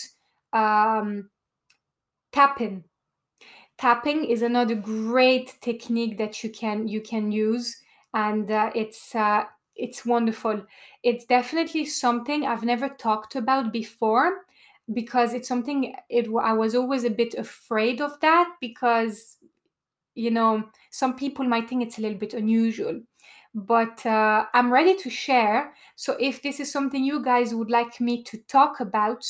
um, 0.53 1.31
tapping. 2.33 2.83
Tapping 3.79 4.25
is 4.25 4.43
another 4.43 4.75
great 4.75 5.57
technique 5.61 6.19
that 6.19 6.43
you 6.43 6.51
can 6.51 6.89
you 6.89 7.01
can 7.01 7.31
use, 7.31 7.80
and 8.15 8.51
uh, 8.51 8.71
it's 8.75 9.15
uh, 9.15 9.45
it's 9.77 10.05
wonderful. 10.05 10.65
It's 11.03 11.25
definitely 11.25 11.87
something 11.87 12.45
I've 12.45 12.65
never 12.65 12.89
talked 12.89 13.37
about 13.37 13.73
before 13.73 14.45
because 14.93 15.35
it's 15.35 15.49
something 15.49 15.95
it 16.09 16.29
I 16.43 16.53
was 16.53 16.75
always 16.75 17.05
a 17.05 17.11
bit 17.11 17.35
afraid 17.35 18.01
of 18.01 18.19
that 18.21 18.55
because 18.61 19.37
you 20.15 20.31
know 20.31 20.65
some 20.91 21.17
people 21.17 21.45
might 21.47 21.69
think 21.69 21.83
it's 21.83 21.99
a 21.99 22.03
little 22.03 22.19
bit 22.19 22.35
unusual. 22.35 23.01
But 23.53 24.07
uh, 24.07 24.47
i'm 24.55 24.73
ready 24.73 24.97
to 24.99 25.11
share. 25.11 25.75
So 25.97 26.17
if 26.21 26.43
this 26.43 26.61
is 26.61 26.71
something 26.73 27.05
you 27.05 27.23
guys 27.23 27.55
would 27.55 27.71
like 27.71 28.01
me 28.01 28.23
to 28.25 28.39
talk 28.49 28.81
about 28.81 29.27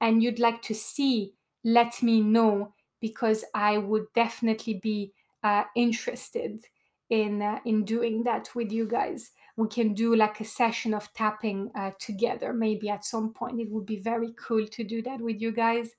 and 0.00 0.22
you'd 0.22 0.38
like 0.38 0.60
to 0.62 0.74
see 0.74 1.32
let 1.64 2.02
me 2.02 2.20
know 2.20 2.74
because 3.00 3.44
i 3.54 3.78
would 3.78 4.06
definitely 4.14 4.74
be 4.74 5.12
uh, 5.44 5.64
interested 5.76 6.60
in 7.12 7.42
uh, 7.42 7.58
in 7.66 7.84
doing 7.84 8.24
that 8.24 8.48
with 8.54 8.72
you 8.72 8.86
guys. 8.88 9.32
We 9.56 9.68
can 9.68 9.92
do 9.92 10.16
like 10.16 10.40
a 10.40 10.46
session 10.46 10.94
of 10.94 11.12
tapping 11.12 11.70
uh, 11.74 11.90
together. 12.00 12.54
Maybe 12.54 12.88
at 12.88 13.04
some 13.04 13.34
point 13.34 13.60
it 13.60 13.70
would 13.70 13.84
be 13.84 14.00
very 14.00 14.32
cool 14.38 14.66
to 14.66 14.82
do 14.82 15.02
that 15.02 15.20
with 15.20 15.42
you 15.42 15.52
guys. 15.52 15.90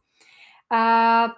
Uh, 0.71 1.29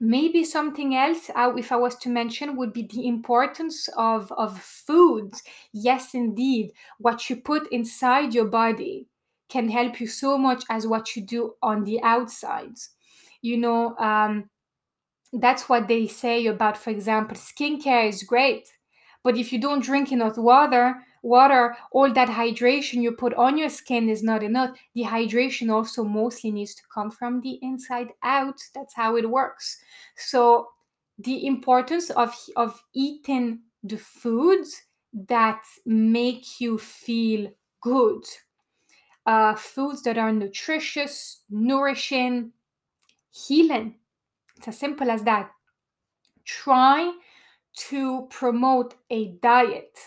maybe 0.00 0.44
something 0.44 0.94
else 0.96 1.30
uh, 1.34 1.52
if 1.56 1.70
i 1.70 1.76
was 1.76 1.94
to 1.96 2.08
mention 2.08 2.56
would 2.56 2.72
be 2.72 2.82
the 2.82 3.06
importance 3.06 3.88
of 3.96 4.30
of 4.32 4.60
food 4.60 5.30
yes 5.72 6.14
indeed 6.14 6.72
what 6.98 7.30
you 7.30 7.36
put 7.36 7.72
inside 7.72 8.34
your 8.34 8.44
body 8.44 9.06
can 9.48 9.68
help 9.68 10.00
you 10.00 10.06
so 10.08 10.36
much 10.36 10.64
as 10.68 10.84
what 10.86 11.14
you 11.14 11.22
do 11.22 11.54
on 11.62 11.84
the 11.84 12.02
outside 12.02 12.76
you 13.40 13.56
know 13.56 13.96
um, 13.98 14.50
that's 15.34 15.68
what 15.68 15.86
they 15.86 16.06
say 16.08 16.44
about 16.46 16.76
for 16.76 16.90
example 16.90 17.36
skincare 17.36 18.08
is 18.08 18.24
great 18.24 18.68
but 19.24 19.36
if 19.36 19.52
you 19.52 19.58
don't 19.58 19.82
drink 19.82 20.12
enough 20.12 20.36
water 20.36 20.94
water 21.24 21.74
all 21.90 22.12
that 22.12 22.28
hydration 22.28 23.02
you 23.02 23.10
put 23.10 23.34
on 23.34 23.56
your 23.58 23.70
skin 23.70 24.08
is 24.08 24.22
not 24.22 24.42
enough. 24.42 24.76
The 24.94 25.04
hydration 25.04 25.72
also 25.72 26.04
mostly 26.04 26.52
needs 26.52 26.74
to 26.74 26.82
come 26.92 27.10
from 27.10 27.40
the 27.40 27.58
inside 27.62 28.12
out. 28.22 28.60
That's 28.74 28.94
how 28.94 29.16
it 29.16 29.28
works. 29.28 29.78
So 30.16 30.68
the 31.18 31.46
importance 31.46 32.10
of 32.10 32.34
of 32.56 32.80
eating 32.94 33.60
the 33.82 33.96
foods 33.96 34.82
that 35.28 35.62
make 35.86 36.60
you 36.60 36.76
feel 36.76 37.50
good 37.80 38.24
uh, 39.26 39.54
foods 39.54 40.02
that 40.02 40.18
are 40.18 40.32
nutritious 40.32 41.40
nourishing 41.48 42.52
healing. 43.30 43.94
It's 44.56 44.68
as 44.68 44.78
simple 44.78 45.10
as 45.10 45.22
that. 45.24 45.50
Try 46.44 47.12
to 47.76 48.26
promote 48.30 48.94
a 49.10 49.32
diet 49.42 49.98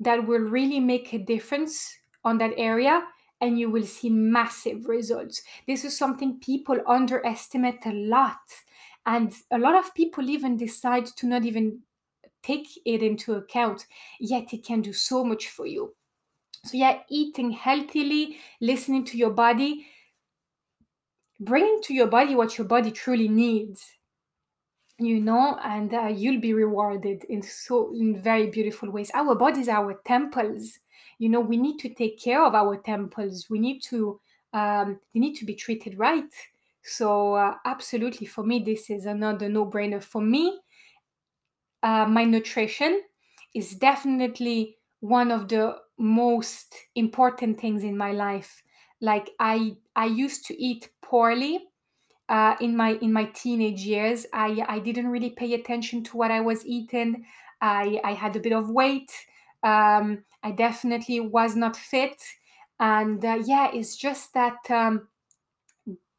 that 0.00 0.26
will 0.26 0.40
really 0.40 0.80
make 0.80 1.12
a 1.12 1.18
difference 1.18 1.96
on 2.24 2.38
that 2.38 2.52
area 2.56 3.02
and 3.40 3.58
you 3.58 3.70
will 3.70 3.84
see 3.84 4.08
massive 4.08 4.86
results. 4.86 5.42
This 5.66 5.84
is 5.84 5.96
something 5.96 6.38
people 6.38 6.78
underestimate 6.86 7.84
a 7.86 7.92
lot. 7.92 8.40
And 9.04 9.34
a 9.50 9.58
lot 9.58 9.74
of 9.74 9.94
people 9.94 10.30
even 10.30 10.56
decide 10.56 11.06
to 11.06 11.26
not 11.26 11.44
even 11.44 11.80
take 12.42 12.68
it 12.84 13.02
into 13.02 13.34
account, 13.34 13.86
yet 14.20 14.52
it 14.52 14.64
can 14.64 14.80
do 14.80 14.92
so 14.92 15.24
much 15.24 15.48
for 15.48 15.66
you. 15.66 15.94
So, 16.64 16.76
yeah, 16.76 17.00
eating 17.08 17.50
healthily, 17.50 18.38
listening 18.60 19.04
to 19.06 19.16
your 19.16 19.30
body, 19.30 19.86
bringing 21.40 21.80
to 21.82 21.94
your 21.94 22.06
body 22.06 22.36
what 22.36 22.56
your 22.56 22.66
body 22.66 22.92
truly 22.92 23.28
needs 23.28 23.84
you 25.04 25.20
know 25.20 25.58
and 25.64 25.92
uh, 25.94 26.06
you'll 26.06 26.40
be 26.40 26.54
rewarded 26.54 27.24
in 27.24 27.42
so 27.42 27.92
in 27.94 28.20
very 28.20 28.48
beautiful 28.48 28.90
ways. 28.90 29.10
Our 29.14 29.34
bodies 29.34 29.68
our 29.68 30.00
temples. 30.04 30.78
You 31.18 31.28
know 31.28 31.40
we 31.40 31.56
need 31.56 31.78
to 31.80 31.88
take 31.94 32.20
care 32.20 32.44
of 32.44 32.54
our 32.54 32.76
temples. 32.76 33.48
We 33.50 33.58
need 33.58 33.80
to 33.84 34.20
um, 34.52 35.00
they 35.14 35.20
need 35.20 35.34
to 35.36 35.44
be 35.44 35.54
treated 35.54 35.98
right. 35.98 36.32
So 36.82 37.34
uh, 37.34 37.54
absolutely 37.64 38.26
for 38.26 38.44
me 38.44 38.62
this 38.64 38.90
is 38.90 39.06
another 39.06 39.48
no-brainer. 39.48 40.02
For 40.02 40.20
me 40.20 40.60
uh, 41.82 42.06
my 42.06 42.24
nutrition 42.24 43.02
is 43.54 43.74
definitely 43.74 44.76
one 45.00 45.30
of 45.30 45.48
the 45.48 45.76
most 45.98 46.74
important 46.94 47.60
things 47.60 47.84
in 47.84 47.96
my 47.96 48.12
life. 48.12 48.62
Like 49.00 49.30
i 49.40 49.76
i 49.96 50.06
used 50.06 50.46
to 50.46 50.62
eat 50.62 50.90
poorly 51.02 51.64
uh, 52.32 52.56
in 52.62 52.74
my 52.74 52.92
in 53.02 53.12
my 53.12 53.26
teenage 53.34 53.82
years 53.82 54.26
i 54.32 54.64
i 54.66 54.78
didn't 54.78 55.08
really 55.08 55.30
pay 55.30 55.52
attention 55.52 56.02
to 56.02 56.16
what 56.16 56.30
i 56.30 56.40
was 56.40 56.64
eating. 56.66 57.24
I 57.60 58.00
i 58.02 58.12
had 58.14 58.34
a 58.34 58.40
bit 58.40 58.52
of 58.52 58.70
weight. 58.70 59.12
Um, 59.62 60.24
i 60.42 60.50
definitely 60.50 61.20
was 61.20 61.54
not 61.54 61.76
fit. 61.76 62.20
And 62.80 63.24
uh, 63.24 63.38
yeah 63.44 63.70
it's 63.72 63.96
just 63.96 64.32
that 64.34 64.58
um, 64.70 65.08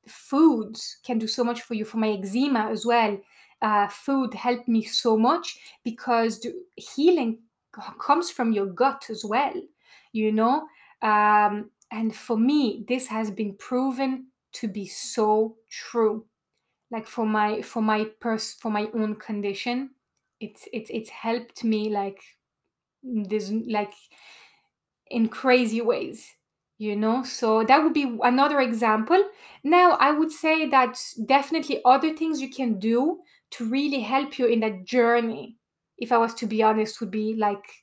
foods 0.08 0.98
can 1.04 1.18
do 1.18 1.28
so 1.28 1.44
much 1.44 1.62
for 1.64 1.74
you 1.74 1.84
for 1.84 1.98
my 1.98 2.12
eczema 2.12 2.70
as 2.72 2.86
well. 2.86 3.18
Uh, 3.62 3.88
food 3.88 4.34
helped 4.34 4.68
me 4.68 4.84
so 4.84 5.18
much 5.18 5.58
because 5.84 6.46
healing 6.76 7.40
comes 7.98 8.30
from 8.30 8.52
your 8.52 8.68
gut 8.68 9.08
as 9.10 9.26
well 9.26 9.54
you 10.14 10.32
know? 10.32 10.68
Um, 11.02 11.72
and 11.92 12.16
for 12.16 12.38
me 12.38 12.86
this 12.88 13.08
has 13.08 13.30
been 13.30 13.56
proven 13.56 14.28
to 14.54 14.68
be 14.68 14.86
so 14.88 15.58
true. 15.70 16.26
Like 16.92 17.08
for 17.08 17.26
my 17.26 17.62
for 17.62 17.82
my 17.82 18.06
pers 18.20 18.54
for 18.54 18.72
my 18.72 18.90
own 18.94 19.16
condition 19.16 19.92
it's 20.40 20.68
it's 20.74 20.90
it's 20.92 21.10
helped 21.10 21.64
me 21.64 21.90
like 21.90 22.22
this 23.04 23.52
like 23.68 23.94
in 25.10 25.30
crazy 25.30 25.82
ways 25.82 26.36
you 26.80 26.96
know? 26.96 27.24
So 27.24 27.64
that 27.64 27.82
would 27.84 27.94
be 27.94 28.18
another 28.24 28.60
example. 28.60 29.30
Now 29.64 29.92
i 30.02 30.12
would 30.12 30.32
say 30.32 30.68
that 30.68 31.00
definitely 31.26 31.82
other 31.86 32.16
things 32.16 32.42
you 32.42 32.50
can 32.50 32.80
do 32.80 33.22
to 33.52 33.66
really 33.70 34.02
help 34.02 34.38
you 34.40 34.48
in 34.48 34.60
that 34.62 34.84
journey 34.84 35.58
if 36.00 36.12
i 36.12 36.18
was 36.18 36.34
to 36.34 36.48
be 36.48 36.64
honest 36.64 37.00
would 37.00 37.12
be 37.12 37.36
like 37.36 37.83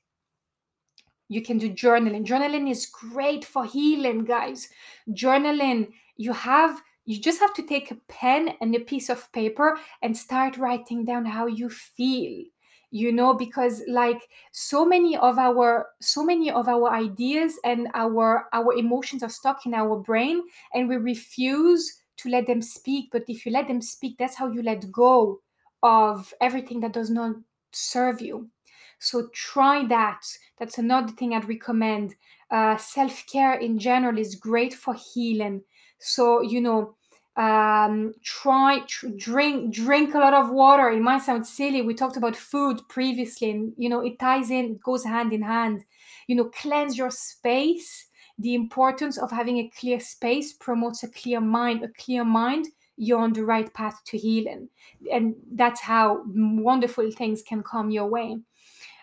you 1.31 1.41
can 1.41 1.59
do 1.59 1.71
journaling. 1.71 2.27
Journaling 2.27 2.69
is 2.69 2.87
great 2.87 3.45
for 3.45 3.65
healing 3.65 4.25
guys. 4.25 4.69
Journaling 5.11 5.93
you 6.17 6.33
have 6.33 6.83
you 7.07 7.19
just 7.19 7.41
have 7.41 7.55
to 7.55 7.63
take 7.63 7.91
a 7.91 7.99
pen 8.09 8.51
and 8.61 8.75
a 8.75 8.81
piece 8.81 9.09
of 9.09 9.33
paper 9.33 9.79
and 10.03 10.17
start 10.17 10.59
writing 10.59 11.05
down 11.05 11.25
how 11.25 11.47
you 11.47 11.71
feel 11.71 12.45
you 12.91 13.13
know 13.13 13.33
because 13.33 13.83
like 13.89 14.21
so 14.51 14.85
many 14.85 15.17
of 15.17 15.39
our 15.39 15.87
so 16.01 16.25
many 16.25 16.51
of 16.51 16.69
our 16.69 16.91
ideas 16.93 17.59
and 17.65 17.87
our 17.95 18.47
our 18.53 18.75
emotions 18.75 19.23
are 19.23 19.31
stuck 19.31 19.65
in 19.67 19.73
our 19.73 19.97
brain 20.01 20.43
and 20.75 20.89
we 20.89 20.97
refuse 20.97 22.03
to 22.17 22.29
let 22.29 22.47
them 22.47 22.61
speak. 22.61 23.09
But 23.13 23.23
if 23.29 23.47
you 23.47 23.53
let 23.53 23.69
them 23.69 23.81
speak 23.81 24.19
that's 24.19 24.35
how 24.35 24.51
you 24.51 24.63
let 24.63 24.91
go 24.91 25.41
of 25.85 26.35
everything 26.41 26.81
that 26.81 26.93
does 26.93 27.09
not 27.09 27.37
serve 27.73 28.21
you 28.21 28.51
so 29.01 29.29
try 29.33 29.87
that. 29.87 30.21
That's 30.59 30.79
another 30.79 31.13
thing 31.13 31.35
i'd 31.35 31.49
recommend. 31.49 32.15
Uh, 32.51 32.77
self-care 32.77 33.55
in 33.55 33.79
general 33.79 34.19
is 34.19 34.35
great 34.35 34.75
for 34.75 34.95
healing. 34.95 35.63
So 35.99 36.43
you 36.43 36.61
know 36.61 36.97
um, 37.37 38.13
try 38.23 38.81
tr- 38.87 39.09
drink 39.17 39.73
drink 39.73 40.15
a 40.15 40.19
lot 40.19 40.35
of 40.35 40.51
water. 40.51 40.91
It 40.91 41.01
might 41.01 41.23
sound 41.23 41.47
silly. 41.47 41.81
We 41.83 41.95
talked 41.95 42.19
about 42.19 42.37
food 42.37 42.81
previously 42.89 43.51
and 43.51 43.73
you 43.79 43.89
know 43.89 44.01
it 44.01 44.19
ties 44.19 44.51
in 44.51 44.65
it 44.73 44.83
goes 44.83 45.05
hand 45.05 45.33
in 45.33 45.43
hand. 45.43 45.85
You 46.27 46.37
know 46.37 46.51
cleanse 46.51 46.99
your 46.99 47.11
space. 47.11 48.07
The 48.39 48.55
importance 48.55 49.19
of 49.19 49.31
having 49.31 49.59
a 49.59 49.71
clear 49.79 50.01
space 50.01 50.53
promotes 50.53 51.03
a 51.03 51.09
clear 51.09 51.41
mind 51.41 51.85
a 51.85 51.89
clear 51.89 52.25
mind. 52.25 52.67
You're 52.97 53.21
on 53.21 53.33
the 53.33 53.47
right 53.47 53.73
path 53.73 53.99
to 54.09 54.19
healing. 54.19 54.69
And 55.11 55.35
that's 55.55 55.81
how 55.81 56.23
wonderful 56.27 57.11
things 57.13 57.41
can 57.41 57.63
come 57.63 57.91
your 57.91 58.07
way 58.07 58.41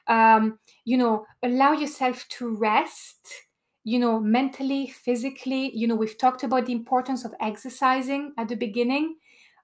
um, 0.08 0.60
you 0.86 0.98
know 0.98 1.26
allow 1.44 1.74
yourself 1.74 2.26
to 2.30 2.56
rest 2.56 3.28
you 3.84 4.00
know 4.00 4.20
mentally 4.20 4.88
physically. 4.88 5.76
You 5.76 5.88
know 5.88 5.96
we've 5.96 6.18
talked 6.18 6.44
about 6.44 6.66
the 6.66 6.74
importance 6.74 7.26
of 7.26 7.34
exercising 7.40 8.34
at 8.38 8.48
the 8.48 8.56
beginning 8.56 9.16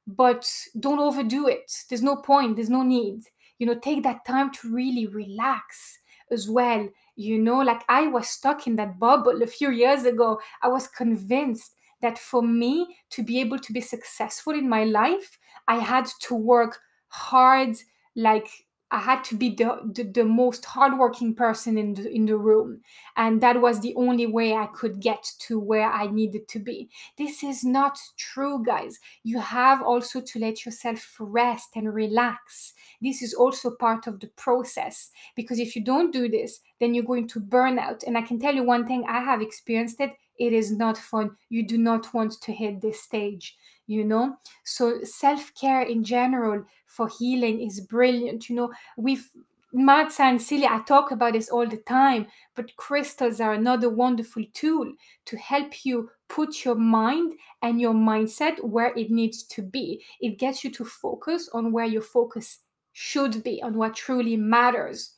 but 0.05 0.50
don't 0.79 1.00
overdo 1.00 1.47
it. 1.47 1.71
There's 1.89 2.03
no 2.03 2.17
point 2.17 2.55
there's 2.55 2.69
no 2.69 2.83
need. 2.83 3.21
You 3.59 3.67
know 3.67 3.79
take 3.79 4.03
that 4.03 4.25
time 4.25 4.51
to 4.53 4.73
really 4.73 5.07
relax 5.07 6.00
as 6.31 6.50
well 6.50 6.88
you 7.15 7.38
know? 7.38 7.59
Like 7.59 7.83
i 7.89 8.07
was 8.07 8.27
stuck 8.27 8.65
in 8.65 8.75
that 8.77 8.97
bubble 9.00 9.43
a 9.43 9.47
few 9.47 9.69
years 9.71 10.03
ago. 10.05 10.39
I 10.63 10.67
was 10.67 10.88
convinced 10.88 11.75
that 12.03 12.19
for 12.19 12.41
me 12.43 12.97
to 13.12 13.23
be 13.23 13.39
able 13.39 13.57
to 13.57 13.73
be 13.73 13.81
successful 13.81 14.53
in 14.53 14.69
my 14.69 14.83
life 14.83 15.39
i 15.67 15.75
had 15.77 16.05
to 16.19 16.35
work 16.35 16.79
hard 17.07 17.75
like 18.15 18.47
I 18.93 19.00
had 19.00 19.23
to 19.23 19.35
be 19.35 19.50
the, 19.50 19.79
the, 19.91 20.03
the, 20.03 20.23
most 20.23 20.63
hardworking 20.65 21.33
person 21.33 21.79
in 21.79 21.95
the, 21.95 22.07
in 22.13 22.27
the 22.27 22.38
room. 22.38 22.81
And 23.17 23.41
that 23.41 23.59
was 23.59 23.79
the 23.79 23.95
only 23.95 24.27
way 24.27 24.53
I 24.53 24.67
could 24.67 25.00
get 25.00 25.31
to 25.47 25.59
where 25.59 25.91
I 25.91 26.05
needed 26.05 26.47
to 26.50 26.59
be. 26.59 26.91
This 27.17 27.43
is 27.43 27.63
not 27.63 27.97
true, 28.17 28.63
guys. 28.63 29.00
You 29.23 29.39
have 29.39 29.81
also 29.81 30.21
to 30.21 30.39
let 30.39 30.63
yourself 30.63 31.17
rest 31.19 31.69
and 31.75 31.91
relax. 31.91 32.73
This 33.01 33.23
is 33.23 33.33
also 33.33 33.71
part 33.71 34.05
of 34.05 34.19
the 34.19 34.27
process. 34.35 35.09
Because 35.35 35.57
if 35.57 35.75
you 35.75 35.83
don't 35.83 36.13
do 36.13 36.29
this, 36.29 36.59
then 36.79 36.93
you're 36.93 37.03
going 37.03 37.27
to 37.29 37.39
burn 37.39 37.79
out. 37.79 38.03
And 38.03 38.15
I 38.15 38.21
can 38.21 38.39
tell 38.39 38.53
you 38.53 38.63
one 38.63 38.85
thing 38.85 39.05
I 39.07 39.21
have 39.21 39.41
experienced 39.41 40.01
it. 40.01 40.12
It 40.39 40.53
is 40.53 40.71
not 40.71 40.97
fun. 40.97 41.31
You 41.49 41.65
do 41.65 41.77
not 41.77 42.13
want 42.13 42.41
to 42.41 42.51
hit 42.51 42.81
this 42.81 43.01
stage 43.01 43.55
you 43.85 44.05
know? 44.05 44.37
So 44.63 45.03
self-care 45.03 45.81
in 45.81 46.03
general 46.03 46.63
for 46.85 47.09
healing 47.19 47.61
is 47.61 47.81
brilliant 47.81 48.49
you 48.49 48.55
know? 48.55 48.71
We've 48.97 49.29
mad 49.75 50.11
sound 50.11 50.39
silly 50.39 50.67
i 50.67 50.79
talk 50.81 51.09
about 51.09 51.33
this 51.33 51.49
all 51.49 51.67
the 51.67 51.77
time 51.77 52.27
but 52.55 52.75
crystals 52.75 53.41
are 53.41 53.53
another 53.53 53.89
wonderful 53.89 54.43
tool 54.53 54.93
to 55.25 55.35
help 55.37 55.83
you 55.83 56.07
put 56.33 56.65
your 56.65 56.75
mind 56.75 57.33
and 57.61 57.79
your 57.79 57.93
mindset 57.93 58.63
where 58.63 58.93
it 58.97 59.11
needs 59.11 59.43
to 59.43 59.61
be. 59.61 60.03
It 60.19 60.39
gets 60.39 60.63
you 60.63 60.71
to 60.71 60.83
focus 60.83 61.49
on 61.53 61.71
where 61.71 61.85
your 61.85 62.01
focus 62.01 62.59
should 62.93 63.43
be 63.43 63.61
on 63.61 63.75
what 63.77 63.95
truly 63.95 64.35
matters. 64.35 65.13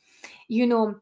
You 0.48 0.66
know 0.66 0.96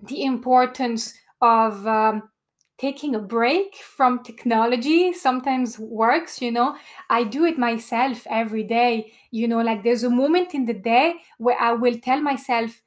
the 0.00 0.24
importance 0.24 1.14
of 1.40 1.86
um, 1.86 2.30
taking 2.78 3.14
a 3.14 3.18
break 3.20 3.76
from 3.76 4.22
technology 4.24 5.12
sometimes 5.12 5.78
works 5.78 6.40
you 6.42 6.50
know. 6.50 6.76
I 7.10 7.24
do 7.24 7.44
it 7.44 7.58
myself 7.58 8.26
every 8.28 8.64
day 8.64 9.12
you 9.30 9.48
know 9.48 9.60
like 9.60 9.82
there's 9.84 10.02
a 10.04 10.10
moment 10.10 10.54
in 10.54 10.64
the 10.64 10.74
day 10.74 11.14
where 11.38 11.58
i 11.60 11.72
will 11.72 11.98
tell 11.98 12.20
myself 12.20 12.80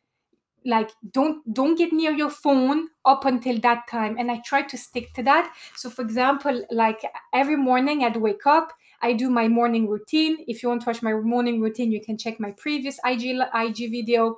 like 0.66 0.92
don't 1.12 1.42
don't 1.54 1.78
get 1.78 1.94
near 1.94 2.12
your 2.12 2.30
phone 2.30 2.88
up 3.06 3.26
until 3.26 3.58
that 3.60 3.88
time 3.90 4.18
and 4.18 4.30
i 4.32 4.42
try 4.46 4.62
to 4.62 4.78
stick 4.78 5.14
to 5.14 5.24
that. 5.24 5.54
So 5.76 5.90
for 5.90 6.02
example 6.02 6.66
like 6.72 7.02
every 7.34 7.56
morning 7.56 8.04
i'd 8.04 8.18
wake 8.18 8.46
up 8.46 8.74
i 9.02 9.14
do 9.14 9.30
my 9.30 9.48
morning 9.48 9.88
routine. 9.88 10.38
If 10.48 10.62
you 10.64 10.70
want 10.70 10.82
to 10.82 10.90
watch 10.90 11.02
my 11.02 11.14
morning 11.14 11.62
routine 11.62 11.92
you 11.92 12.02
can 12.02 12.18
check 12.18 12.40
my 12.40 12.52
previous 12.58 13.00
ig 13.06 13.24
ig 13.24 13.92
video. 13.92 14.36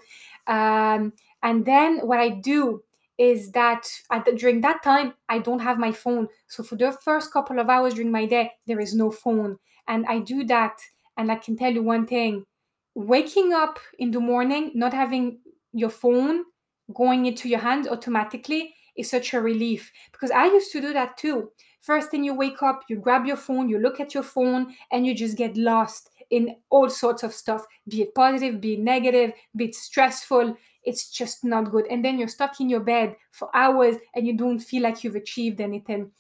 Um, 0.48 1.14
and 1.42 1.66
then 1.66 2.00
what 2.00 2.20
i 2.20 2.30
do 2.30 2.84
is 3.20 3.52
that 3.52 3.86
at 4.12 4.26
the, 4.26 4.32
during 4.32 4.62
that 4.62 4.82
time 4.82 5.14
I 5.28 5.38
don't 5.40 5.60
have 5.60 5.78
my 5.78 5.92
phone. 5.92 6.28
So 6.48 6.64
for 6.64 6.78
the 6.78 6.94
first 7.04 7.32
couple 7.32 7.60
of 7.60 7.70
hours 7.70 7.94
during 7.94 8.12
my 8.12 8.26
day, 8.26 8.54
there 8.66 8.80
is 8.80 8.96
no 8.96 9.12
phone, 9.12 9.60
and 9.88 10.06
I 10.08 10.20
do 10.20 10.46
that. 10.46 10.80
And 11.18 11.30
I 11.32 11.36
can 11.36 11.58
tell 11.58 11.72
you 11.72 11.84
one 11.84 12.08
thing: 12.08 12.46
waking 12.96 13.54
up 13.54 13.78
in 14.00 14.10
the 14.12 14.22
morning, 14.22 14.72
not 14.74 14.94
having 14.94 15.40
your 15.74 15.90
phone 15.90 16.46
going 16.96 17.26
into 17.28 17.48
your 17.48 17.60
hand 17.60 17.88
automatically 17.88 18.74
is 18.98 19.10
such 19.10 19.34
a 19.34 19.42
relief 19.42 19.92
because 20.12 20.32
I 20.32 20.46
used 20.46 20.72
to 20.72 20.82
do 20.82 20.94
that 20.94 21.18
too. 21.18 21.52
First 21.82 22.10
thing 22.10 22.24
you 22.24 22.34
wake 22.34 22.64
up, 22.64 22.84
you 22.90 22.98
grab 22.98 23.26
your 23.26 23.38
phone, 23.38 23.70
you 23.70 23.80
look 23.80 24.00
at 24.00 24.14
your 24.14 24.24
phone, 24.24 24.74
and 24.92 25.06
you 25.06 25.14
just 25.14 25.38
get 25.38 25.56
lost 25.56 26.10
in 26.30 26.56
all 26.70 26.90
sorts 26.90 27.24
of 27.24 27.34
stuff, 27.34 27.66
be 27.88 28.02
it 28.04 28.14
positive, 28.14 28.62
be 28.62 28.74
it 28.74 28.80
negative, 28.80 29.32
be 29.56 29.66
it 29.66 29.76
stressful 29.76 30.56
it's 30.84 31.10
just 31.10 31.44
not 31.44 31.72
good. 31.72 31.86
And 31.88 32.04
then 32.04 32.18
you're 32.18 32.28
stuck 32.28 32.60
in 32.60 32.70
your 32.70 32.80
bed 32.80 33.16
for 33.32 33.56
hours 33.56 33.96
and 34.16 34.26
you 34.26 34.36
don't 34.38 34.60
feel 34.60 34.84
like 34.84 35.04
you've 35.04 35.16
achieved 35.16 35.62
anything. 35.62 36.12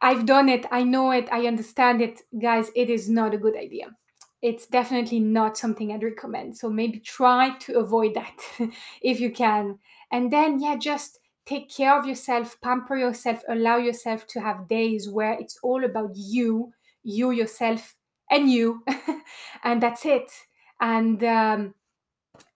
I've 0.00 0.26
done 0.26 0.48
it. 0.48 0.66
I 0.70 0.82
know 0.82 1.12
it. 1.12 1.28
I 1.30 1.46
understand 1.46 2.02
it. 2.02 2.22
Guys, 2.40 2.70
it 2.74 2.90
is 2.90 3.08
not 3.08 3.34
a 3.34 3.38
good 3.38 3.56
idea. 3.56 3.94
It's 4.42 4.66
definitely 4.66 5.20
not 5.20 5.56
something 5.56 5.92
I'd 5.92 6.02
recommend. 6.02 6.56
So 6.56 6.68
maybe 6.68 6.98
try 6.98 7.56
to 7.60 7.78
avoid 7.78 8.14
that 8.14 8.34
if 9.02 9.20
you 9.20 9.30
can. 9.30 9.78
And 10.10 10.32
then, 10.32 10.60
yeah, 10.60 10.76
just 10.76 11.20
take 11.46 11.70
care 11.70 11.96
of 11.96 12.06
yourself, 12.06 12.60
pamper 12.60 12.96
yourself, 12.96 13.42
allow 13.48 13.76
yourself 13.76 14.26
to 14.28 14.40
have 14.40 14.68
days 14.68 15.08
where 15.08 15.34
it's 15.34 15.58
all 15.62 15.84
about 15.84 16.10
you, 16.16 16.72
you 17.04 17.30
yourself, 17.30 17.94
and 18.28 18.50
you. 18.50 18.82
and 19.62 19.80
that's 19.80 20.04
it. 20.04 20.32
And, 20.80 21.22
um, 21.22 21.74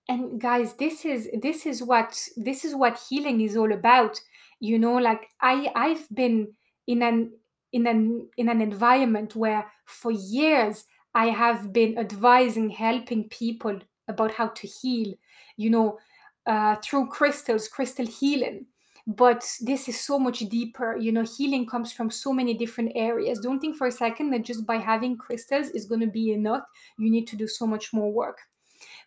and 0.08 0.40
guys 0.40 0.74
this 0.74 1.04
is 1.04 1.28
this 1.40 1.66
is 1.66 1.82
what 1.82 2.28
this 2.36 2.64
is 2.64 2.74
what 2.74 2.98
healing 3.08 3.40
is 3.40 3.56
all 3.56 3.72
about. 3.72 4.20
You 4.58 4.78
know 4.78 4.94
like 4.94 5.28
i 5.42 5.70
i've 5.76 6.08
been 6.14 6.48
in 6.86 7.02
an 7.02 7.32
in 7.72 7.86
an 7.86 8.26
in 8.38 8.48
an 8.48 8.62
environment 8.62 9.36
where 9.36 9.70
for 9.84 10.10
years 10.10 10.84
i 11.14 11.26
have 11.26 11.74
been 11.74 11.98
advising 11.98 12.70
helping 12.70 13.28
people 13.28 13.78
about 14.08 14.32
how 14.32 14.48
to 14.48 14.66
heal 14.66 15.12
you 15.58 15.68
know 15.68 15.98
uh, 16.46 16.76
through 16.76 17.08
crystals 17.08 17.68
crystal 17.68 18.06
healing. 18.06 18.66
But 19.08 19.48
this 19.60 19.88
is 19.88 20.00
so 20.00 20.18
much 20.18 20.40
deeper. 20.40 20.96
You 20.96 21.12
know 21.12 21.22
healing 21.22 21.66
comes 21.66 21.92
from 21.92 22.10
so 22.10 22.32
many 22.32 22.54
different 22.54 22.92
areas. 22.94 23.38
Don't 23.40 23.60
think 23.60 23.76
for 23.76 23.86
a 23.86 23.92
second 23.92 24.30
that 24.30 24.44
just 24.44 24.66
by 24.66 24.76
having 24.76 25.16
crystals 25.16 25.68
is 25.70 25.86
going 25.86 26.00
to 26.00 26.06
be 26.08 26.32
enough. 26.32 26.62
You 26.98 27.10
need 27.10 27.26
to 27.28 27.36
do 27.36 27.46
so 27.46 27.66
much 27.66 27.92
more 27.92 28.12
work 28.12 28.38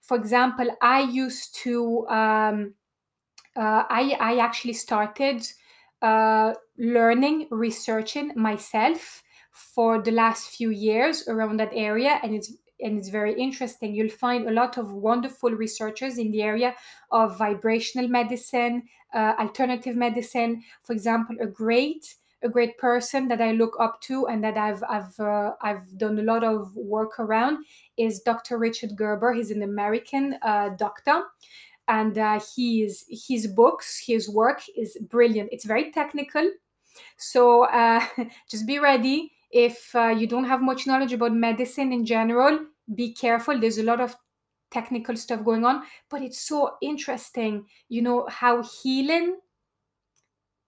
for 0.02 0.18
example, 0.18 0.68
I 0.82 1.02
used 1.02 1.56
to, 1.64 2.08
um, 2.08 2.74
uh, 3.56 3.84
I, 3.90 4.18
I 4.20 4.38
actually 4.38 4.74
started 4.74 5.48
uh, 6.02 6.54
learning, 6.78 7.48
researching 7.52 8.32
myself 8.36 9.24
for 9.52 10.02
the 10.02 10.12
last 10.12 10.50
few 10.50 10.70
years 10.70 11.28
around 11.28 11.58
that 11.58 11.72
area, 11.74 12.20
and 12.24 12.34
it's 12.34 12.54
and 12.82 12.98
it's 12.98 13.10
very 13.10 13.34
interesting. 13.40 13.94
You'll 13.94 14.10
find 14.10 14.48
a 14.48 14.54
lot 14.54 14.78
of 14.78 14.94
wonderful 14.94 15.52
researchers 15.52 16.18
in 16.18 16.32
the 16.32 16.42
area 16.42 16.76
of 17.12 17.38
vibrational 17.38 18.08
medicine, 18.08 18.84
uh, 19.14 19.34
alternative 19.38 19.98
medicine. 19.98 20.64
For 20.84 20.94
example, 20.94 21.36
a 21.42 21.48
great 21.48 22.16
a 22.42 22.50
great 22.50 22.78
person 22.78 23.28
that 23.28 23.42
I 23.42 23.52
look 23.52 23.76
up 23.80 24.02
to 24.02 24.28
and 24.28 24.44
that 24.44 24.58
I've 24.58 24.84
I've 24.90 25.20
uh, 25.20 25.54
I've 25.62 25.98
done 25.98 26.20
a 26.20 26.24
lot 26.24 26.44
of 26.44 26.76
work 26.76 27.20
around 27.20 27.66
is 27.98 28.22
Dr. 28.22 28.58
Richard 28.58 28.96
Gerber. 28.96 29.34
He's 29.34 29.52
an 29.52 29.64
American 29.64 30.38
uh, 30.42 30.70
doctor, 30.78 31.24
and 31.88 32.18
uh, 32.18 32.40
his 32.56 33.06
his 33.10 33.48
books, 33.48 34.02
his 34.06 34.30
work 34.30 34.62
is 34.78 34.98
brilliant. 35.10 35.50
It's 35.52 35.66
very 35.66 35.92
technical, 35.92 36.50
so 37.18 37.66
uh, 37.66 38.06
just 38.50 38.66
be 38.66 38.80
ready. 38.80 39.34
If 39.52 39.94
uh, 39.96 40.10
you 40.10 40.28
don't 40.28 40.46
have 40.46 40.62
much 40.62 40.86
knowledge 40.86 41.14
about 41.14 41.34
medicine 41.34 41.92
in 41.92 42.06
general, 42.06 42.60
be 42.96 43.14
careful. 43.14 43.60
There's 43.60 43.80
a 43.80 43.84
lot 43.84 44.00
of 44.00 44.16
technical 44.72 45.16
stuff 45.16 45.44
going 45.44 45.66
on, 45.66 45.84
but 46.10 46.22
it's 46.22 46.42
so 46.42 46.76
interesting. 46.82 47.66
You 47.90 48.04
know 48.04 48.28
how 48.30 48.64
healing 48.64 49.40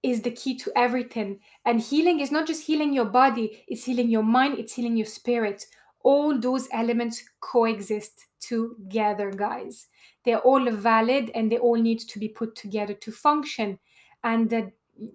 is 0.03 0.21
the 0.21 0.31
key 0.31 0.57
to 0.57 0.71
everything. 0.75 1.39
And 1.65 1.79
healing 1.79 2.19
is 2.19 2.31
not 2.31 2.47
just 2.47 2.65
healing 2.65 2.93
your 2.93 3.05
body, 3.05 3.63
it's 3.67 3.85
healing 3.85 4.09
your 4.09 4.23
mind, 4.23 4.57
it's 4.57 4.73
healing 4.73 4.97
your 4.97 5.05
spirit. 5.05 5.65
All 6.03 6.39
those 6.39 6.67
elements 6.73 7.23
coexist 7.39 8.25
together, 8.39 9.31
guys. 9.31 9.87
They're 10.25 10.39
all 10.39 10.69
valid 10.71 11.31
and 11.35 11.51
they 11.51 11.57
all 11.57 11.75
need 11.75 11.99
to 11.99 12.19
be 12.19 12.27
put 12.27 12.55
together 12.55 12.93
to 12.93 13.11
function. 13.11 13.79
And 14.23 14.53
uh, 14.53 14.61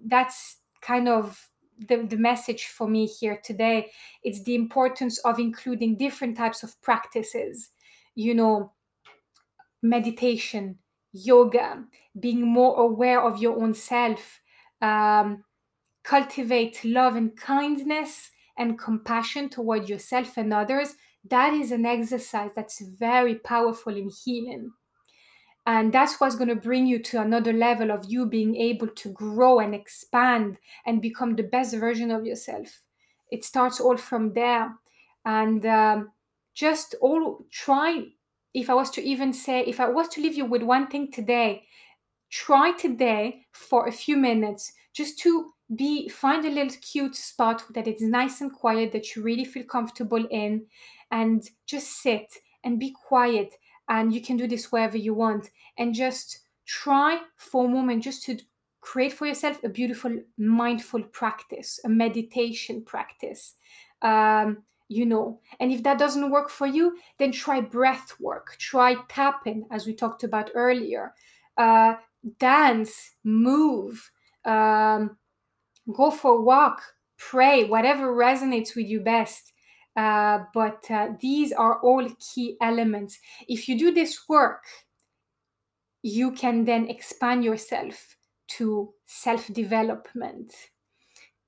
that's 0.05 0.57
kind 0.81 1.07
of 1.07 1.49
the, 1.87 2.05
the 2.09 2.17
message 2.17 2.67
for 2.67 2.87
me 2.87 3.05
here 3.05 3.39
today. 3.43 3.91
It's 4.23 4.43
the 4.43 4.55
importance 4.55 5.19
of 5.19 5.39
including 5.39 5.97
different 5.97 6.37
types 6.37 6.63
of 6.63 6.79
practices, 6.81 7.69
you 8.15 8.33
know, 8.33 8.73
meditation, 9.81 10.77
yoga, 11.13 11.83
being 12.19 12.41
more 12.41 12.79
aware 12.81 13.21
of 13.21 13.41
your 13.41 13.61
own 13.61 13.73
self, 13.73 14.41
um, 14.81 15.43
cultivate 16.03 16.83
love 16.83 17.15
and 17.15 17.35
kindness 17.35 18.31
and 18.57 18.79
compassion 18.79 19.49
toward 19.49 19.89
yourself 19.89 20.37
and 20.37 20.53
others, 20.53 20.95
that 21.29 21.53
is 21.53 21.71
an 21.71 21.85
exercise 21.85 22.51
that's 22.55 22.81
very 22.81 23.35
powerful 23.35 23.95
in 23.95 24.09
healing. 24.09 24.71
And 25.65 25.91
that's 25.91 26.19
what's 26.19 26.35
going 26.35 26.47
to 26.47 26.55
bring 26.55 26.87
you 26.87 26.99
to 27.03 27.21
another 27.21 27.51
level 27.51 27.91
of 27.91 28.05
you 28.07 28.25
being 28.25 28.55
able 28.55 28.87
to 28.87 29.09
grow 29.09 29.59
and 29.59 29.75
expand 29.75 30.59
and 30.85 31.01
become 31.01 31.35
the 31.35 31.43
best 31.43 31.75
version 31.75 32.09
of 32.09 32.25
yourself. 32.25 32.83
It 33.31 33.43
starts 33.43 33.81
all 33.81 33.97
from 33.97 34.33
there. 34.33 34.73
And 35.25 35.65
um, 35.65 36.11
just 36.53 36.95
all 37.01 37.45
try 37.51 38.05
if 38.53 38.69
I 38.69 38.73
was 38.73 38.89
to 38.91 39.03
even 39.03 39.33
say, 39.33 39.61
if 39.67 39.79
I 39.79 39.89
was 39.89 40.07
to 40.09 40.21
leave 40.21 40.35
you 40.35 40.45
with 40.45 40.63
one 40.63 40.87
thing 40.87 41.11
today, 41.11 41.63
try 42.29 42.71
today 42.71 43.45
for 43.51 43.87
a 43.87 43.91
few 43.91 44.17
minutes 44.17 44.73
just 44.93 45.19
to 45.19 45.51
be 45.75 46.07
find 46.07 46.45
a 46.45 46.49
little 46.49 46.77
cute 46.81 47.15
spot 47.15 47.63
that 47.73 47.87
is 47.87 48.01
nice 48.01 48.41
and 48.41 48.53
quiet 48.53 48.91
that 48.93 49.15
you 49.15 49.21
really 49.21 49.45
feel 49.45 49.65
comfortable 49.65 50.25
in 50.31 50.65
and 51.11 51.49
just 51.65 52.01
sit 52.01 52.33
and 52.63 52.79
be 52.79 52.93
quiet 53.07 53.53
and 53.89 54.13
you 54.13 54.21
can 54.21 54.37
do 54.37 54.47
this 54.47 54.71
wherever 54.71 54.97
you 54.97 55.13
want. 55.13 55.49
And 55.77 55.93
just 55.93 56.39
try 56.65 57.19
for 57.37 57.65
a 57.65 57.69
moment 57.69 58.03
just 58.03 58.23
to 58.23 58.37
create 58.81 59.13
for 59.13 59.25
yourself 59.25 59.63
a 59.63 59.69
beautiful 59.69 60.17
mindful 60.37 61.03
practice 61.03 61.79
a 61.83 61.89
meditation 61.89 62.83
practice 62.83 63.55
um, 64.01 64.63
you 64.89 65.05
know. 65.05 65.41
And 65.59 65.71
if 65.71 65.83
that 65.83 65.99
doesn't 65.99 66.29
work 66.29 66.49
for 66.49 66.67
you 66.67 66.97
then 67.17 67.31
try 67.31 67.59
breath 67.59 68.13
work. 68.19 68.55
Try 68.59 68.95
tapping 69.09 69.65
as 69.71 69.85
we 69.85 69.93
talked 69.93 70.23
about 70.23 70.51
earlier. 70.55 71.13
Uh, 71.57 71.95
dance 72.39 73.11
move 73.23 74.11
um, 74.45 75.17
go 75.95 76.11
for 76.11 76.39
a 76.39 76.41
walk 76.41 76.81
pray 77.17 77.63
whatever 77.63 78.13
resonates 78.13 78.75
with 78.75 78.87
you 78.87 78.99
best. 78.99 79.53
Uh, 79.95 80.43
but 80.53 80.85
uh, 80.91 81.07
these 81.19 81.51
are 81.51 81.79
all 81.81 82.07
key 82.19 82.55
elements. 82.61 83.17
If 83.47 83.67
you 83.67 83.79
do 83.79 83.91
this 83.91 84.29
work 84.29 84.63
you 86.03 86.31
can 86.31 86.63
then 86.63 86.87
expand 86.89 87.43
yourself 87.43 88.15
to 88.47 88.93
self 89.05 89.47
development 89.47 90.53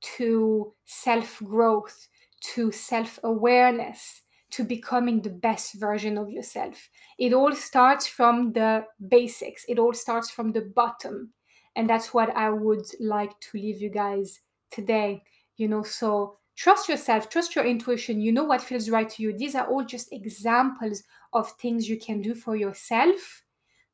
to 0.01 0.73
self 0.86 1.39
growth 1.43 2.08
to 2.41 2.71
self 2.71 3.19
awareness, 3.23 4.21
to 4.51 4.63
becoming 4.63 5.21
the 5.21 5.29
best 5.29 5.75
version 5.75 6.17
of 6.17 6.29
yourself. 6.29 6.89
It 7.17 7.33
all 7.33 7.53
starts 7.53 8.07
from 8.07 8.53
the 8.53 8.85
basics, 9.07 9.65
it 9.67 9.79
all 9.79 9.93
starts 9.93 10.29
from 10.29 10.51
the 10.51 10.62
bottom. 10.62 11.33
And 11.75 11.89
that's 11.89 12.13
what 12.13 12.35
I 12.35 12.49
would 12.49 12.85
like 12.99 13.39
to 13.39 13.57
leave 13.57 13.81
you 13.81 13.89
guys 13.89 14.39
today. 14.71 15.23
You 15.57 15.67
know, 15.67 15.83
so 15.83 16.38
trust 16.55 16.89
yourself, 16.89 17.29
trust 17.29 17.55
your 17.55 17.65
intuition. 17.65 18.21
You 18.21 18.31
know 18.31 18.43
what 18.43 18.62
feels 18.62 18.89
right 18.89 19.09
to 19.09 19.23
you. 19.23 19.38
These 19.38 19.55
are 19.55 19.67
all 19.67 19.83
just 19.83 20.12
examples 20.12 21.03
of 21.33 21.51
things 21.53 21.88
you 21.88 21.99
can 21.99 22.21
do 22.21 22.33
for 22.33 22.55
yourself. 22.55 23.43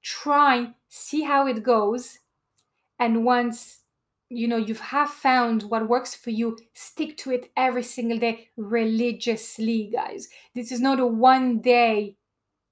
Try, 0.01 0.69
see 0.87 1.21
how 1.21 1.47
it 1.47 1.63
goes. 1.63 2.19
And 2.99 3.25
once 3.25 3.81
you 4.29 4.47
know 4.47 4.57
you 4.57 4.73
have 4.75 5.09
found 5.09 5.63
what 5.63 5.87
works 5.87 6.15
for 6.15 6.31
you 6.31 6.57
stick 6.73 7.15
to 7.17 7.31
it 7.31 7.51
every 7.55 7.83
single 7.83 8.17
day 8.17 8.49
religiously 8.57 9.89
guys. 9.93 10.27
This 10.53 10.71
is 10.71 10.79
not 10.81 10.99
a 10.99 11.05
one 11.05 11.59
day 11.61 12.17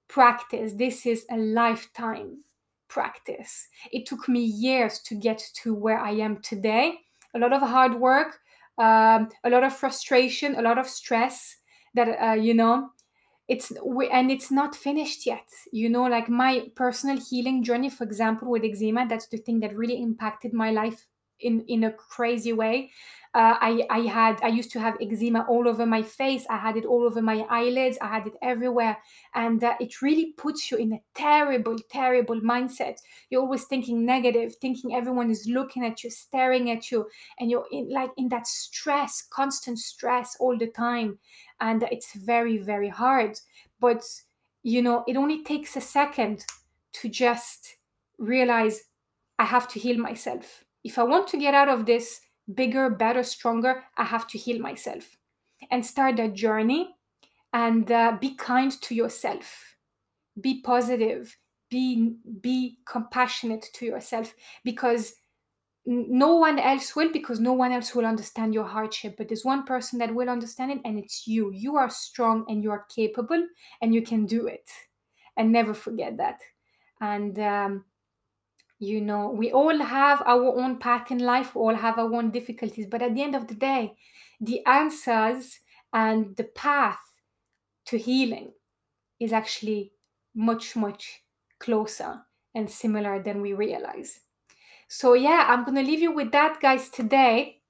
practice. 0.08 0.74
This 0.74 1.06
is 1.06 1.26
a 1.30 1.38
lifetime 1.38 2.44
practice. 2.88 3.68
It 3.92 4.06
took 4.06 4.28
me 4.28 4.42
years 4.42 5.00
to 5.00 5.16
get 5.16 5.42
to 5.64 5.74
where 5.74 6.00
i 6.00 6.12
am 6.12 6.42
today. 6.42 6.96
A 7.36 7.40
lot 7.40 7.54
of 7.54 7.62
hard 7.62 7.96
work 7.96 8.40
um, 8.78 9.30
a 9.44 9.50
lot 9.50 9.64
of 9.64 9.76
frustration 9.76 10.56
a 10.56 10.62
lot 10.62 10.78
of 10.78 10.88
stress 10.88 11.58
that 11.94 12.08
uh, 12.22 12.34
you 12.34 12.54
know 12.54 12.90
it's 13.48 13.72
we, 13.86 14.10
and 14.10 14.32
it's 14.32 14.50
not 14.50 14.76
finished 14.76 15.26
yet. 15.26 15.48
You 15.72 15.90
know 15.90 16.04
like 16.04 16.30
my 16.30 16.68
personal 16.76 17.20
healing 17.20 17.64
journey 17.64 17.90
for 17.90 18.04
example 18.04 18.50
with 18.50 18.64
eczema 18.64 19.08
that's 19.08 19.28
the 19.28 19.38
thing 19.38 19.60
that 19.60 19.76
really 19.76 20.02
impacted 20.02 20.54
my 20.54 20.72
life 20.72 21.08
in 21.40 21.62
in 21.68 21.84
a 21.84 21.92
crazy 21.92 22.54
way. 22.54 22.92
Uh, 23.36 23.58
I 23.60 23.88
I 23.90 24.00
had 24.02 24.40
I 24.44 24.50
used 24.50 24.72
to 24.74 24.80
have 24.80 24.96
eczema 25.02 25.44
all 25.50 25.68
over 25.68 25.86
my 25.88 26.04
face. 26.04 26.46
I 26.50 26.58
had 26.58 26.78
it 26.78 26.86
all 26.86 27.04
over 27.04 27.22
my 27.22 27.46
eyelids. 27.50 27.98
I 28.00 28.08
had 28.08 28.28
it 28.28 28.34
everywhere, 28.44 28.98
and 29.34 29.64
uh, 29.64 29.76
it 29.80 30.02
really 30.04 30.34
puts 30.38 30.70
you 30.70 30.78
in 30.78 30.94
a 30.94 31.02
terrible, 31.16 31.78
terrible 31.90 32.40
mindset. 32.42 33.00
You're 33.30 33.42
always 33.42 33.66
thinking 33.66 34.06
negative, 34.06 34.56
thinking 34.62 34.94
everyone 34.94 35.32
is 35.32 35.48
looking 35.48 35.84
at 35.84 36.04
you, 36.04 36.12
staring 36.12 36.70
at 36.70 36.92
you, 36.92 37.10
and 37.40 37.50
you're 37.50 37.66
in 37.72 37.90
like 37.90 38.12
in 38.18 38.30
that 38.30 38.46
stress, 38.46 39.24
constant 39.24 39.80
stress 39.80 40.38
all 40.40 40.56
the 40.58 40.68
time, 40.68 41.18
and 41.60 41.84
it's 41.92 42.14
very 42.14 42.60
very 42.60 42.90
hard. 42.90 43.40
But 43.80 44.04
you 44.62 44.82
know, 44.84 45.04
it 45.08 45.18
only 45.18 45.44
takes 45.44 45.76
a 45.76 45.82
second 45.82 46.46
to 46.94 47.10
just 47.10 47.78
realize 48.20 48.82
I 49.40 49.46
have 49.46 49.68
to 49.70 49.80
heal 49.80 49.98
myself 49.98 50.64
if 50.84 51.00
I 51.00 51.04
want 51.04 51.28
to 51.30 51.38
get 51.38 51.54
out 51.54 51.70
of 51.70 51.86
this 51.86 52.22
bigger, 52.54 52.90
better, 52.90 53.24
stronger, 53.24 53.84
I 53.98 54.04
have 54.04 54.28
to 54.28 54.38
heal 54.38 54.60
myself 54.60 55.18
and 55.72 55.86
start 55.86 56.18
that 56.18 56.34
journey 56.34 56.96
and 57.54 57.90
uh, 57.92 58.18
be 58.20 58.36
kind 58.36 58.72
to 58.82 58.96
yourself. 58.96 59.76
Be 60.40 60.62
positive. 60.62 61.38
Be 61.70 62.18
be 62.42 62.78
compassionate 62.86 63.66
to 63.74 63.86
yourself 63.86 64.36
because 64.64 65.14
no 65.86 66.36
one 66.36 66.60
else 66.60 66.96
will 66.96 67.12
because 67.12 67.40
no 67.40 67.54
one 67.54 67.72
else 67.72 67.94
will 67.94 68.06
understand 68.06 68.54
your 68.54 68.64
hardship 68.64 69.16
but 69.18 69.28
there's 69.28 69.44
one 69.44 69.64
person 69.64 70.00
that 70.00 70.14
will 70.14 70.30
understand 70.30 70.72
it 70.72 70.80
and 70.86 70.98
it's 70.98 71.28
you 71.28 71.52
you 71.52 71.76
are 71.76 71.90
strong 71.90 72.46
and 72.48 72.64
you 72.64 72.72
are 72.72 72.86
capable 72.96 73.46
and 73.82 73.94
you 73.94 74.02
can 74.02 74.26
do 74.26 74.48
it 74.48 74.70
and 75.36 75.52
never 75.52 75.74
forget 75.74 76.16
that 76.16 76.40
and 77.02 77.38
um, 77.40 77.84
you 78.84 79.02
know 79.02 79.30
we 79.30 79.52
all 79.52 79.78
have 79.80 80.22
our 80.26 80.60
own 80.60 80.78
path 80.78 81.12
in 81.12 81.20
life 81.20 81.56
we 81.56 81.62
all 81.62 81.76
have 81.76 81.98
our 81.98 82.14
own 82.14 82.32
difficulties 82.32 82.86
but 82.86 83.02
at 83.02 83.16
the 83.16 83.22
end 83.22 83.36
of 83.36 83.48
the 83.48 83.56
day 83.56 83.94
the 84.42 84.66
answers 84.66 85.60
and 85.94 86.36
the 86.36 86.44
path 86.44 87.00
to 87.86 87.98
healing 87.98 88.52
is 89.20 89.32
actually 89.32 89.94
much 90.36 90.76
much 90.76 91.22
closer 91.60 92.22
and 92.56 92.70
similar 92.70 93.22
than 93.24 93.42
we 93.42 93.54
realize. 93.54 94.20
So 94.90 95.14
yeah 95.14 95.46
i'm 95.50 95.64
going 95.64 95.76
to 95.76 95.90
leave 95.92 96.02
you 96.02 96.12
with 96.12 96.32
that 96.32 96.60
guys 96.62 96.90
today 96.90 97.63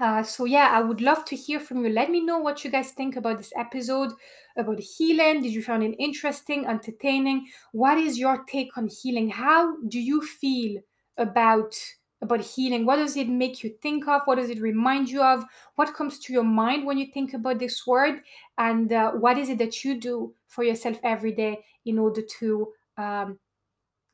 uh, 0.00 0.22
so 0.22 0.44
yeah, 0.44 0.68
I 0.72 0.80
would 0.80 1.00
love 1.00 1.24
to 1.26 1.36
hear 1.36 1.58
from 1.60 1.84
you. 1.84 1.90
Let 1.90 2.10
me 2.10 2.20
know 2.20 2.38
what 2.38 2.64
you 2.64 2.70
guys 2.70 2.92
think 2.92 3.16
about 3.16 3.38
this 3.38 3.52
episode, 3.56 4.12
about 4.56 4.80
healing. 4.80 5.42
Did 5.42 5.52
you 5.52 5.62
find 5.62 5.82
it 5.82 5.96
interesting, 5.98 6.66
entertaining? 6.66 7.48
What 7.72 7.98
is 7.98 8.18
your 8.18 8.44
take 8.44 8.76
on 8.76 8.88
healing? 8.88 9.30
How 9.30 9.76
do 9.88 10.00
you 10.00 10.22
feel 10.22 10.80
about 11.16 11.74
about 12.20 12.40
healing? 12.40 12.84
What 12.84 12.96
does 12.96 13.16
it 13.16 13.28
make 13.28 13.62
you 13.62 13.74
think 13.80 14.08
of? 14.08 14.22
What 14.24 14.38
does 14.38 14.50
it 14.50 14.60
remind 14.60 15.08
you 15.08 15.22
of? 15.22 15.44
What 15.76 15.94
comes 15.94 16.18
to 16.20 16.32
your 16.32 16.44
mind 16.44 16.84
when 16.84 16.98
you 16.98 17.06
think 17.12 17.34
about 17.34 17.58
this 17.58 17.86
word? 17.86 18.22
And 18.56 18.92
uh, 18.92 19.12
what 19.12 19.38
is 19.38 19.48
it 19.48 19.58
that 19.58 19.84
you 19.84 20.00
do 20.00 20.34
for 20.48 20.64
yourself 20.64 20.98
every 21.04 21.32
day 21.32 21.64
in 21.86 21.98
order 21.98 22.22
to 22.40 22.72
um, 22.96 23.38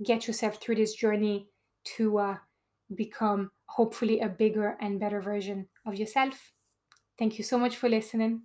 get 0.02 0.26
yourself 0.26 0.60
through 0.60 0.74
this 0.74 0.94
journey 0.94 1.48
to 1.96 2.18
uh, 2.18 2.36
become 2.94 3.50
hopefully 3.76 4.20
a 4.20 4.28
bigger 4.28 4.76
and 4.80 5.00
better 5.00 5.20
version 5.20 5.68
of 5.86 5.96
yourself. 5.96 6.52
Thank 7.18 7.38
you 7.38 7.44
so 7.44 7.58
much 7.58 7.76
for 7.76 7.88
listening. 7.88 8.42